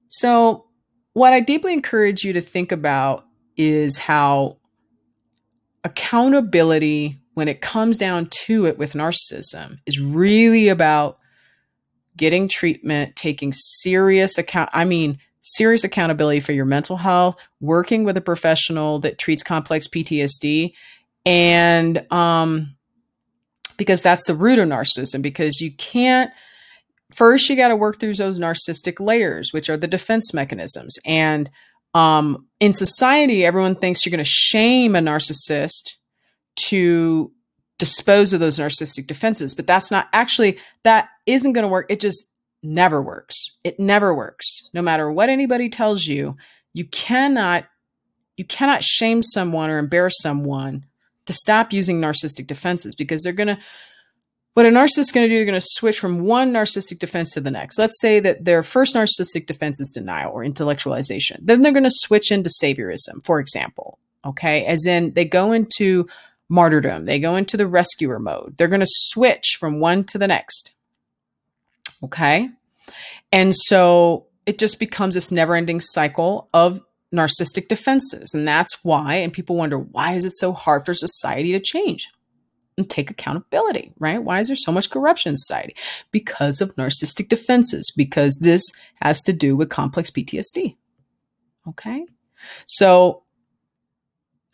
So, 0.08 0.66
what 1.14 1.32
I 1.32 1.40
deeply 1.40 1.72
encourage 1.72 2.24
you 2.24 2.32
to 2.34 2.40
think 2.40 2.72
about 2.72 3.26
is 3.56 3.98
how 3.98 4.58
accountability, 5.84 7.18
when 7.34 7.48
it 7.48 7.60
comes 7.60 7.98
down 7.98 8.28
to 8.44 8.66
it 8.66 8.78
with 8.78 8.94
narcissism, 8.94 9.78
is 9.84 10.00
really 10.00 10.68
about 10.68 11.18
getting 12.16 12.48
treatment, 12.48 13.16
taking 13.16 13.52
serious 13.52 14.38
account. 14.38 14.70
I 14.72 14.84
mean, 14.84 15.18
serious 15.42 15.84
accountability 15.84 16.40
for 16.40 16.52
your 16.52 16.64
mental 16.64 16.96
health, 16.96 17.36
working 17.60 18.04
with 18.04 18.16
a 18.16 18.22
professional 18.22 19.00
that 19.00 19.18
treats 19.18 19.42
complex 19.42 19.88
PTSD, 19.88 20.72
and 21.24 22.12
um, 22.12 22.74
because 23.82 24.02
that's 24.02 24.26
the 24.26 24.34
root 24.34 24.58
of 24.58 24.68
narcissism. 24.68 25.22
Because 25.22 25.60
you 25.60 25.72
can't. 25.72 26.30
First, 27.12 27.48
you 27.48 27.56
got 27.56 27.68
to 27.68 27.76
work 27.76 28.00
through 28.00 28.14
those 28.14 28.38
narcissistic 28.38 28.98
layers, 28.98 29.52
which 29.52 29.68
are 29.68 29.76
the 29.76 29.86
defense 29.86 30.32
mechanisms. 30.32 30.98
And 31.04 31.50
um, 31.94 32.46
in 32.58 32.72
society, 32.72 33.44
everyone 33.44 33.74
thinks 33.74 34.06
you're 34.06 34.10
going 34.10 34.18
to 34.18 34.24
shame 34.24 34.96
a 34.96 35.00
narcissist 35.00 35.96
to 36.68 37.30
dispose 37.78 38.32
of 38.32 38.40
those 38.40 38.58
narcissistic 38.58 39.06
defenses, 39.06 39.54
but 39.54 39.66
that's 39.66 39.90
not 39.90 40.08
actually, 40.12 40.58
that 40.84 41.08
isn't 41.26 41.52
going 41.52 41.64
to 41.64 41.68
work. 41.68 41.86
It 41.90 42.00
just 42.00 42.32
never 42.62 43.02
works. 43.02 43.58
It 43.64 43.78
never 43.78 44.14
works. 44.14 44.70
No 44.72 44.80
matter 44.80 45.10
what 45.12 45.28
anybody 45.28 45.68
tells 45.68 46.06
you, 46.06 46.36
you 46.72 46.84
cannot 46.86 47.66
you 48.36 48.44
cannot 48.46 48.82
shame 48.82 49.22
someone 49.22 49.68
or 49.68 49.78
embarrass 49.78 50.14
someone 50.20 50.86
to 51.26 51.32
stop 51.32 51.72
using 51.72 52.00
narcissistic 52.00 52.46
defenses 52.46 52.94
because 52.94 53.22
they're 53.22 53.32
going 53.32 53.48
to 53.48 53.58
what 54.54 54.66
a 54.66 54.68
narcissist 54.68 54.98
is 54.98 55.12
going 55.12 55.24
to 55.24 55.30
do 55.30 55.36
they're 55.36 55.46
going 55.46 55.58
to 55.58 55.66
switch 55.66 55.98
from 55.98 56.20
one 56.20 56.52
narcissistic 56.52 56.98
defense 56.98 57.30
to 57.32 57.40
the 57.40 57.50
next. 57.50 57.78
Let's 57.78 57.98
say 58.00 58.20
that 58.20 58.44
their 58.44 58.62
first 58.62 58.94
narcissistic 58.94 59.46
defense 59.46 59.80
is 59.80 59.90
denial 59.90 60.32
or 60.32 60.44
intellectualization. 60.44 61.38
Then 61.40 61.62
they're 61.62 61.72
going 61.72 61.84
to 61.84 61.90
switch 61.90 62.30
into 62.30 62.50
saviorism 62.62 63.24
for 63.24 63.40
example 63.40 63.98
okay? 64.24 64.64
As 64.66 64.86
in 64.86 65.14
they 65.14 65.24
go 65.24 65.52
into 65.52 66.04
martyrdom 66.48 67.06
they 67.06 67.18
go 67.18 67.34
into 67.36 67.56
the 67.56 67.66
rescuer 67.66 68.18
mode. 68.18 68.56
They're 68.56 68.68
going 68.68 68.80
to 68.80 68.86
switch 68.88 69.56
from 69.58 69.80
one 69.80 70.04
to 70.04 70.18
the 70.18 70.28
next 70.28 70.74
Okay. 72.02 72.50
And 73.30 73.54
so 73.54 74.26
it 74.44 74.58
just 74.58 74.78
becomes 74.78 75.14
this 75.14 75.30
never 75.30 75.54
ending 75.54 75.80
cycle 75.80 76.48
of 76.52 76.80
narcissistic 77.12 77.68
defenses. 77.68 78.32
And 78.34 78.46
that's 78.46 78.82
why, 78.84 79.16
and 79.16 79.32
people 79.32 79.56
wonder, 79.56 79.78
why 79.78 80.14
is 80.14 80.24
it 80.24 80.36
so 80.36 80.52
hard 80.52 80.84
for 80.84 80.94
society 80.94 81.52
to 81.52 81.60
change 81.60 82.08
and 82.78 82.88
take 82.88 83.10
accountability, 83.10 83.92
right? 83.98 84.22
Why 84.22 84.40
is 84.40 84.48
there 84.48 84.56
so 84.56 84.72
much 84.72 84.90
corruption 84.90 85.30
in 85.30 85.36
society? 85.36 85.76
Because 86.10 86.60
of 86.60 86.74
narcissistic 86.76 87.28
defenses, 87.28 87.92
because 87.94 88.38
this 88.40 88.72
has 89.02 89.22
to 89.22 89.32
do 89.32 89.56
with 89.56 89.68
complex 89.68 90.10
PTSD. 90.10 90.76
Okay. 91.68 92.06
So, 92.66 93.22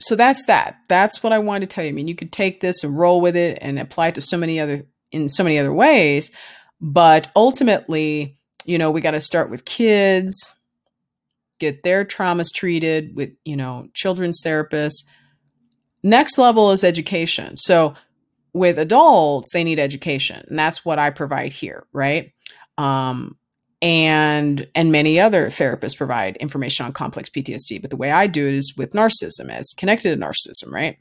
so 0.00 0.16
that's 0.16 0.44
that. 0.46 0.78
That's 0.88 1.22
what 1.22 1.32
I 1.32 1.38
wanted 1.38 1.70
to 1.70 1.74
tell 1.74 1.84
you. 1.84 1.90
I 1.90 1.92
mean, 1.92 2.09
you 2.09 2.14
could 2.14 2.32
take 2.32 2.61
this 2.61 2.82
and 2.82 2.98
roll 2.98 3.20
with 3.20 3.36
it 3.36 3.59
and 3.61 3.78
apply 3.78 4.09
it 4.09 4.14
to 4.16 4.20
so 4.20 4.36
many 4.36 4.59
other, 4.61 4.84
in 5.12 5.28
so 5.28 5.44
many 5.44 5.59
other 5.59 5.72
ways. 5.72 6.30
But 6.80 7.30
ultimately, 7.34 8.36
you 8.64 8.78
know, 8.78 8.90
we 8.90 9.00
got 9.00 9.12
to 9.12 9.20
start 9.20 9.50
with 9.50 9.64
kids, 9.64 10.57
get 11.59 11.82
their 11.82 12.04
traumas 12.04 12.48
treated 12.54 13.14
with, 13.14 13.30
you 13.44 13.56
know, 13.56 13.88
children's 13.94 14.42
therapists. 14.44 15.04
Next 16.02 16.38
level 16.38 16.70
is 16.70 16.84
education. 16.84 17.56
So 17.56 17.94
with 18.52 18.78
adults, 18.78 19.52
they 19.52 19.64
need 19.64 19.78
education, 19.78 20.44
and 20.48 20.59
that's 20.59 20.84
what 20.84 20.98
I 20.98 21.11
provide 21.11 21.52
here, 21.52 21.86
right? 21.92 22.32
Um, 22.76 23.36
and 23.80 24.66
and 24.74 24.90
many 24.90 25.20
other 25.20 25.46
therapists 25.46 25.96
provide 25.96 26.36
information 26.38 26.86
on 26.86 26.92
complex 26.92 27.30
PTSD. 27.30 27.80
But 27.80 27.90
the 27.90 27.96
way 27.96 28.11
I 28.11 28.26
do 28.26 28.48
it 28.48 28.54
is 28.54 28.74
with 28.76 28.92
narcissism, 28.92 29.50
as 29.50 29.72
connected 29.76 30.18
to 30.18 30.24
narcissism, 30.24 30.72
right? 30.72 30.98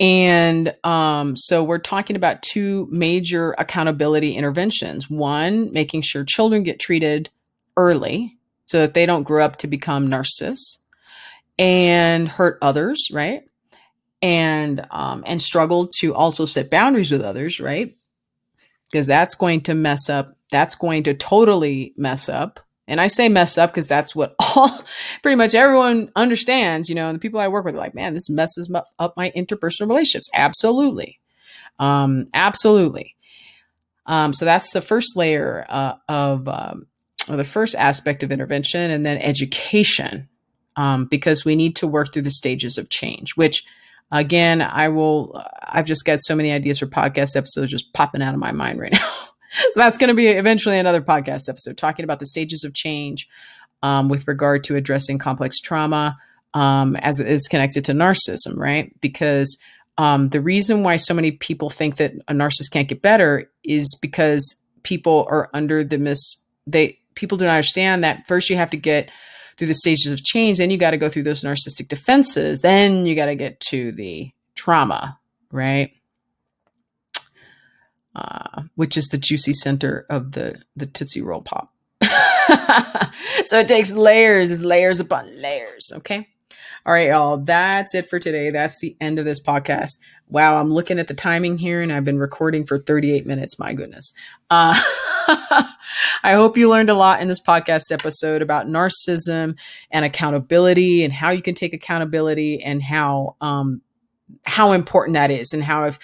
And 0.00 0.74
um, 0.84 1.36
so 1.36 1.64
we're 1.64 1.78
talking 1.78 2.16
about 2.16 2.42
two 2.42 2.86
major 2.90 3.54
accountability 3.58 4.34
interventions. 4.34 5.10
One, 5.10 5.72
making 5.72 6.02
sure 6.02 6.24
children 6.24 6.62
get 6.62 6.78
treated 6.78 7.30
early 7.76 8.37
so 8.68 8.80
that 8.80 8.94
they 8.94 9.06
don't 9.06 9.24
grow 9.24 9.44
up 9.44 9.56
to 9.56 9.66
become 9.66 10.08
narcissists 10.08 10.78
and 11.58 12.28
hurt 12.28 12.58
others, 12.62 13.08
right? 13.12 13.48
And 14.22 14.86
um, 14.90 15.24
and 15.26 15.40
struggle 15.42 15.88
to 15.98 16.14
also 16.14 16.46
set 16.46 16.70
boundaries 16.70 17.10
with 17.10 17.22
others, 17.22 17.60
right? 17.60 17.94
Because 18.90 19.06
that's 19.06 19.34
going 19.34 19.62
to 19.62 19.74
mess 19.74 20.08
up. 20.08 20.36
That's 20.50 20.74
going 20.74 21.02
to 21.04 21.14
totally 21.14 21.92
mess 21.96 22.28
up 22.28 22.60
and 22.88 23.02
I 23.02 23.08
say 23.08 23.28
mess 23.28 23.58
up 23.58 23.70
because 23.70 23.86
that's 23.86 24.16
what 24.16 24.34
all 24.56 24.82
pretty 25.22 25.36
much 25.36 25.54
everyone 25.54 26.10
understands, 26.16 26.88
you 26.88 26.94
know, 26.94 27.08
and 27.08 27.14
the 27.14 27.20
people 27.20 27.38
I 27.38 27.48
work 27.48 27.66
with 27.66 27.74
are 27.74 27.78
like, 27.78 27.94
man, 27.94 28.14
this 28.14 28.30
messes 28.30 28.74
up 28.98 29.16
my 29.16 29.30
interpersonal 29.36 29.88
relationships. 29.88 30.30
Absolutely. 30.34 31.20
Um, 31.78 32.24
absolutely. 32.32 33.14
Um, 34.06 34.32
so 34.32 34.46
that's 34.46 34.72
the 34.72 34.80
first 34.80 35.16
layer 35.16 35.66
uh, 35.68 35.96
of, 36.08 36.48
um, 36.48 36.86
or 37.28 37.36
the 37.36 37.44
first 37.44 37.74
aspect 37.74 38.22
of 38.22 38.32
intervention 38.32 38.90
and 38.90 39.04
then 39.04 39.18
education, 39.18 40.28
um, 40.76 41.06
because 41.06 41.44
we 41.44 41.56
need 41.56 41.76
to 41.76 41.86
work 41.86 42.12
through 42.12 42.22
the 42.22 42.30
stages 42.30 42.78
of 42.78 42.90
change, 42.90 43.36
which 43.36 43.64
again, 44.10 44.62
I 44.62 44.88
will, 44.88 45.42
I've 45.62 45.86
just 45.86 46.04
got 46.04 46.20
so 46.20 46.34
many 46.34 46.52
ideas 46.52 46.78
for 46.78 46.86
podcast 46.86 47.36
episodes 47.36 47.70
just 47.70 47.92
popping 47.92 48.22
out 48.22 48.34
of 48.34 48.40
my 48.40 48.52
mind 48.52 48.80
right 48.80 48.92
now. 48.92 49.10
so 49.72 49.80
that's 49.80 49.98
going 49.98 50.08
to 50.08 50.14
be 50.14 50.28
eventually 50.28 50.78
another 50.78 51.02
podcast 51.02 51.48
episode 51.48 51.76
talking 51.76 52.04
about 52.04 52.18
the 52.18 52.26
stages 52.26 52.64
of 52.64 52.74
change 52.74 53.28
um, 53.82 54.08
with 54.08 54.26
regard 54.26 54.64
to 54.64 54.76
addressing 54.76 55.18
complex 55.18 55.60
trauma 55.60 56.16
um, 56.54 56.96
as 56.96 57.20
it 57.20 57.28
is 57.28 57.46
connected 57.48 57.84
to 57.84 57.92
narcissism, 57.92 58.56
right? 58.56 58.98
Because 59.00 59.58
um, 59.98 60.30
the 60.30 60.40
reason 60.40 60.82
why 60.82 60.96
so 60.96 61.12
many 61.12 61.32
people 61.32 61.70
think 61.70 61.96
that 61.96 62.12
a 62.28 62.32
narcissist 62.32 62.72
can't 62.72 62.88
get 62.88 63.02
better 63.02 63.50
is 63.64 63.96
because 64.00 64.62
people 64.82 65.26
are 65.28 65.50
under 65.52 65.84
the 65.84 65.98
mis 65.98 66.44
they 66.66 66.98
people 67.18 67.36
do 67.36 67.44
not 67.44 67.52
understand 67.52 68.04
that 68.04 68.26
first 68.26 68.48
you 68.48 68.56
have 68.56 68.70
to 68.70 68.76
get 68.76 69.10
through 69.56 69.66
the 69.66 69.74
stages 69.74 70.10
of 70.12 70.22
change, 70.24 70.58
then 70.58 70.70
you 70.70 70.78
got 70.78 70.92
to 70.92 70.96
go 70.96 71.08
through 71.08 71.24
those 71.24 71.42
narcissistic 71.42 71.88
defenses, 71.88 72.60
then 72.60 73.04
you 73.04 73.14
got 73.14 73.26
to 73.26 73.34
get 73.34 73.58
to 73.60 73.92
the 73.92 74.30
trauma, 74.54 75.18
right? 75.50 75.92
uh, 78.18 78.62
which 78.74 78.96
is 78.96 79.06
the 79.06 79.18
juicy 79.18 79.52
center 79.52 80.04
of 80.10 80.32
the 80.32 80.58
the 80.76 80.86
Tootsie 80.86 81.22
Roll 81.22 81.42
Pop. 81.42 81.70
so 83.44 83.58
it 83.60 83.68
takes 83.68 83.92
layers, 83.92 84.50
it's 84.50 84.62
layers 84.62 85.00
upon 85.00 85.40
layers. 85.40 85.92
Okay. 85.96 86.26
All 86.84 86.94
right, 86.94 87.08
y'all. 87.08 87.36
That's 87.36 87.94
it 87.94 88.08
for 88.08 88.18
today. 88.18 88.50
That's 88.50 88.80
the 88.80 88.96
end 89.00 89.18
of 89.18 89.24
this 89.24 89.42
podcast. 89.42 89.92
Wow, 90.28 90.58
I'm 90.58 90.72
looking 90.72 90.98
at 90.98 91.06
the 91.06 91.14
timing 91.14 91.58
here 91.58 91.82
and 91.82 91.92
I've 91.92 92.04
been 92.04 92.18
recording 92.18 92.64
for 92.64 92.78
38 92.78 93.26
minutes. 93.26 93.58
My 93.58 93.72
goodness. 93.72 94.12
Uh, 94.50 94.74
I 95.28 96.32
hope 96.32 96.56
you 96.56 96.68
learned 96.68 96.90
a 96.90 96.94
lot 96.94 97.20
in 97.20 97.28
this 97.28 97.42
podcast 97.42 97.92
episode 97.92 98.42
about 98.42 98.66
narcissism 98.66 99.58
and 99.90 100.04
accountability 100.04 101.04
and 101.04 101.12
how 101.12 101.30
you 101.30 101.42
can 101.42 101.54
take 101.54 101.74
accountability 101.74 102.62
and 102.62 102.82
how 102.82 103.36
um, 103.40 103.82
how 104.44 104.72
important 104.72 105.14
that 105.14 105.30
is 105.30 105.52
and 105.52 105.62
how 105.62 105.84
if 105.84 105.98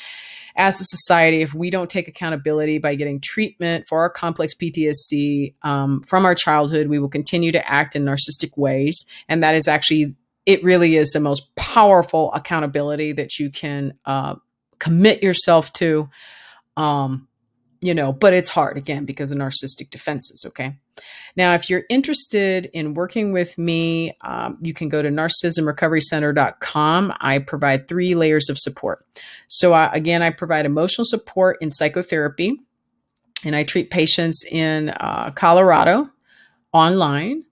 as 0.57 0.81
a 0.81 0.85
society, 0.85 1.43
if 1.43 1.53
we 1.53 1.68
don't 1.68 1.91
take 1.91 2.07
accountability 2.07 2.79
by 2.79 2.95
getting 2.95 3.20
treatment 3.20 3.89
for 3.89 4.01
our 4.01 4.11
complex 4.11 4.55
PTSD 4.55 5.55
um, 5.62 6.01
from 6.03 6.25
our 6.25 6.35
childhood, 6.35 6.87
we 6.87 6.99
will 6.99 7.09
continue 7.09 7.51
to 7.53 7.68
act 7.68 7.97
in 7.97 8.05
narcissistic 8.05 8.57
ways. 8.57 9.05
And 9.29 9.43
that 9.43 9.57
is 9.57 9.66
actually, 9.66 10.14
it 10.47 10.62
really 10.62 10.95
is 10.95 11.11
the 11.11 11.20
most 11.20 11.55
powerful 11.57 12.33
accountability 12.35 13.12
that 13.12 13.39
you 13.39 13.51
can 13.51 13.95
uh, 14.05 14.37
commit 14.79 15.22
yourself 15.22 15.72
to. 15.75 16.09
Um, 16.77 17.27
you 17.85 17.93
know, 17.93 18.12
but 18.12 18.32
it's 18.32 18.49
hard 18.49 18.78
again 18.78 19.05
because 19.05 19.30
of 19.30 19.37
narcissistic 19.37 19.91
defenses. 19.91 20.47
Okay. 20.49 20.74
Now, 21.37 21.53
if 21.53 21.68
you're 21.68 21.85
interested 21.91 22.70
in 22.72 22.95
working 22.95 23.30
with 23.30 23.59
me, 23.59 24.16
um, 24.22 24.57
you 24.62 24.72
can 24.72 24.89
go 24.89 25.03
to 25.03 25.11
narcissismrecoverycenter.com. 25.11 27.12
I 27.20 27.41
provide 27.41 27.87
three 27.87 28.14
layers 28.14 28.49
of 28.49 28.59
support. 28.59 29.05
So, 29.49 29.74
uh, 29.74 29.91
again, 29.93 30.22
I 30.22 30.30
provide 30.30 30.64
emotional 30.64 31.05
support 31.05 31.59
in 31.61 31.68
psychotherapy, 31.68 32.59
and 33.45 33.55
I 33.55 33.64
treat 33.64 33.91
patients 33.91 34.47
in 34.51 34.89
uh, 34.89 35.32
Colorado 35.32 36.09
online. 36.72 37.45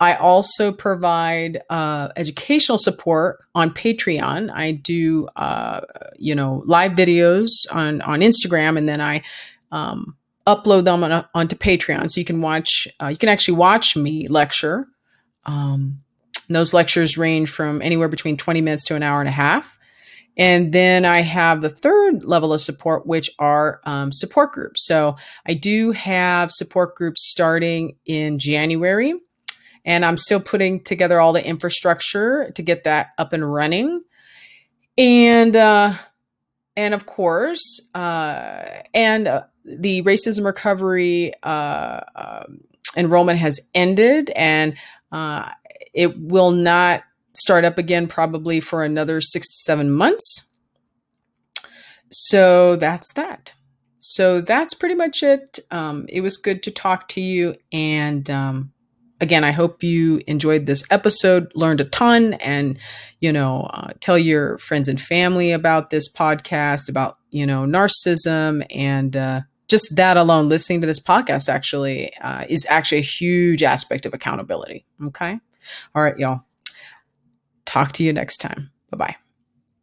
I 0.00 0.16
also 0.16 0.70
provide 0.70 1.62
uh, 1.70 2.10
educational 2.14 2.78
support 2.78 3.38
on 3.54 3.70
Patreon. 3.70 4.50
I 4.52 4.72
do, 4.72 5.28
uh, 5.34 5.80
you 6.18 6.34
know, 6.34 6.62
live 6.66 6.92
videos 6.92 7.48
on 7.72 8.02
on 8.02 8.20
Instagram, 8.20 8.76
and 8.76 8.86
then 8.86 9.00
I 9.00 9.22
um, 9.70 10.16
upload 10.46 10.84
them 10.84 11.04
on, 11.04 11.24
onto 11.34 11.56
Patreon, 11.56 12.10
so 12.10 12.20
you 12.20 12.24
can 12.24 12.40
watch. 12.40 12.88
Uh, 13.00 13.08
you 13.08 13.16
can 13.16 13.28
actually 13.28 13.54
watch 13.54 13.96
me 13.96 14.26
lecture. 14.28 14.86
Um, 15.44 16.00
those 16.48 16.72
lectures 16.72 17.18
range 17.18 17.50
from 17.50 17.82
anywhere 17.82 18.08
between 18.08 18.36
twenty 18.36 18.60
minutes 18.60 18.84
to 18.86 18.94
an 18.94 19.02
hour 19.02 19.20
and 19.20 19.28
a 19.28 19.32
half. 19.32 19.78
And 20.36 20.72
then 20.72 21.04
I 21.04 21.22
have 21.22 21.60
the 21.60 21.68
third 21.68 22.22
level 22.22 22.52
of 22.52 22.60
support, 22.60 23.04
which 23.06 23.28
are 23.40 23.80
um, 23.84 24.12
support 24.12 24.52
groups. 24.52 24.86
So 24.86 25.16
I 25.44 25.54
do 25.54 25.90
have 25.90 26.52
support 26.52 26.94
groups 26.94 27.28
starting 27.28 27.96
in 28.06 28.38
January 28.38 29.14
and 29.84 30.04
I'm 30.04 30.18
still 30.18 30.38
putting 30.38 30.80
together 30.84 31.18
all 31.18 31.32
the 31.32 31.44
infrastructure 31.44 32.52
to 32.54 32.62
get 32.62 32.84
that 32.84 33.08
up 33.16 33.32
and 33.32 33.52
running. 33.52 34.02
And 34.96 35.56
uh, 35.56 35.94
and 36.76 36.94
of 36.94 37.06
course, 37.06 37.90
uh, 37.94 38.82
and 38.94 39.26
uh, 39.26 39.44
the 39.68 40.02
racism 40.02 40.44
recovery 40.44 41.34
uh, 41.42 42.00
um, 42.16 42.60
enrollment 42.96 43.38
has 43.38 43.68
ended, 43.74 44.30
and 44.30 44.76
uh, 45.12 45.50
it 45.94 46.18
will 46.18 46.50
not 46.50 47.02
start 47.36 47.64
up 47.64 47.78
again 47.78 48.06
probably 48.06 48.60
for 48.60 48.82
another 48.82 49.20
six 49.20 49.46
to 49.48 49.56
seven 49.64 49.90
months. 49.90 50.50
So 52.10 52.76
that's 52.76 53.12
that. 53.14 53.52
So 54.00 54.40
that's 54.40 54.74
pretty 54.74 54.94
much 54.94 55.22
it. 55.22 55.58
Um, 55.70 56.06
it 56.08 56.22
was 56.22 56.36
good 56.36 56.62
to 56.62 56.70
talk 56.70 57.08
to 57.08 57.20
you, 57.20 57.56
and 57.72 58.28
um, 58.30 58.72
again, 59.20 59.44
I 59.44 59.50
hope 59.50 59.82
you 59.82 60.20
enjoyed 60.26 60.66
this 60.66 60.84
episode, 60.90 61.50
learned 61.54 61.80
a 61.80 61.84
ton, 61.84 62.34
and, 62.34 62.78
you 63.20 63.32
know, 63.32 63.68
uh, 63.72 63.92
tell 64.00 64.18
your 64.18 64.58
friends 64.58 64.88
and 64.88 65.00
family 65.00 65.52
about 65.52 65.90
this 65.90 66.12
podcast, 66.12 66.88
about, 66.88 67.18
you 67.30 67.46
know, 67.46 67.64
narcissism 67.64 68.64
and, 68.70 69.16
uh, 69.16 69.40
just 69.68 69.96
that 69.96 70.16
alone, 70.16 70.48
listening 70.48 70.80
to 70.80 70.86
this 70.86 71.00
podcast 71.00 71.48
actually 71.48 72.14
uh, 72.20 72.44
is 72.48 72.66
actually 72.68 72.98
a 72.98 73.02
huge 73.02 73.62
aspect 73.62 74.06
of 74.06 74.14
accountability. 74.14 74.86
Okay. 75.06 75.38
All 75.94 76.02
right, 76.02 76.18
y'all. 76.18 76.42
Talk 77.66 77.92
to 77.92 78.04
you 78.04 78.12
next 78.12 78.38
time. 78.38 78.70
Bye 78.90 78.96
bye. 78.96 79.27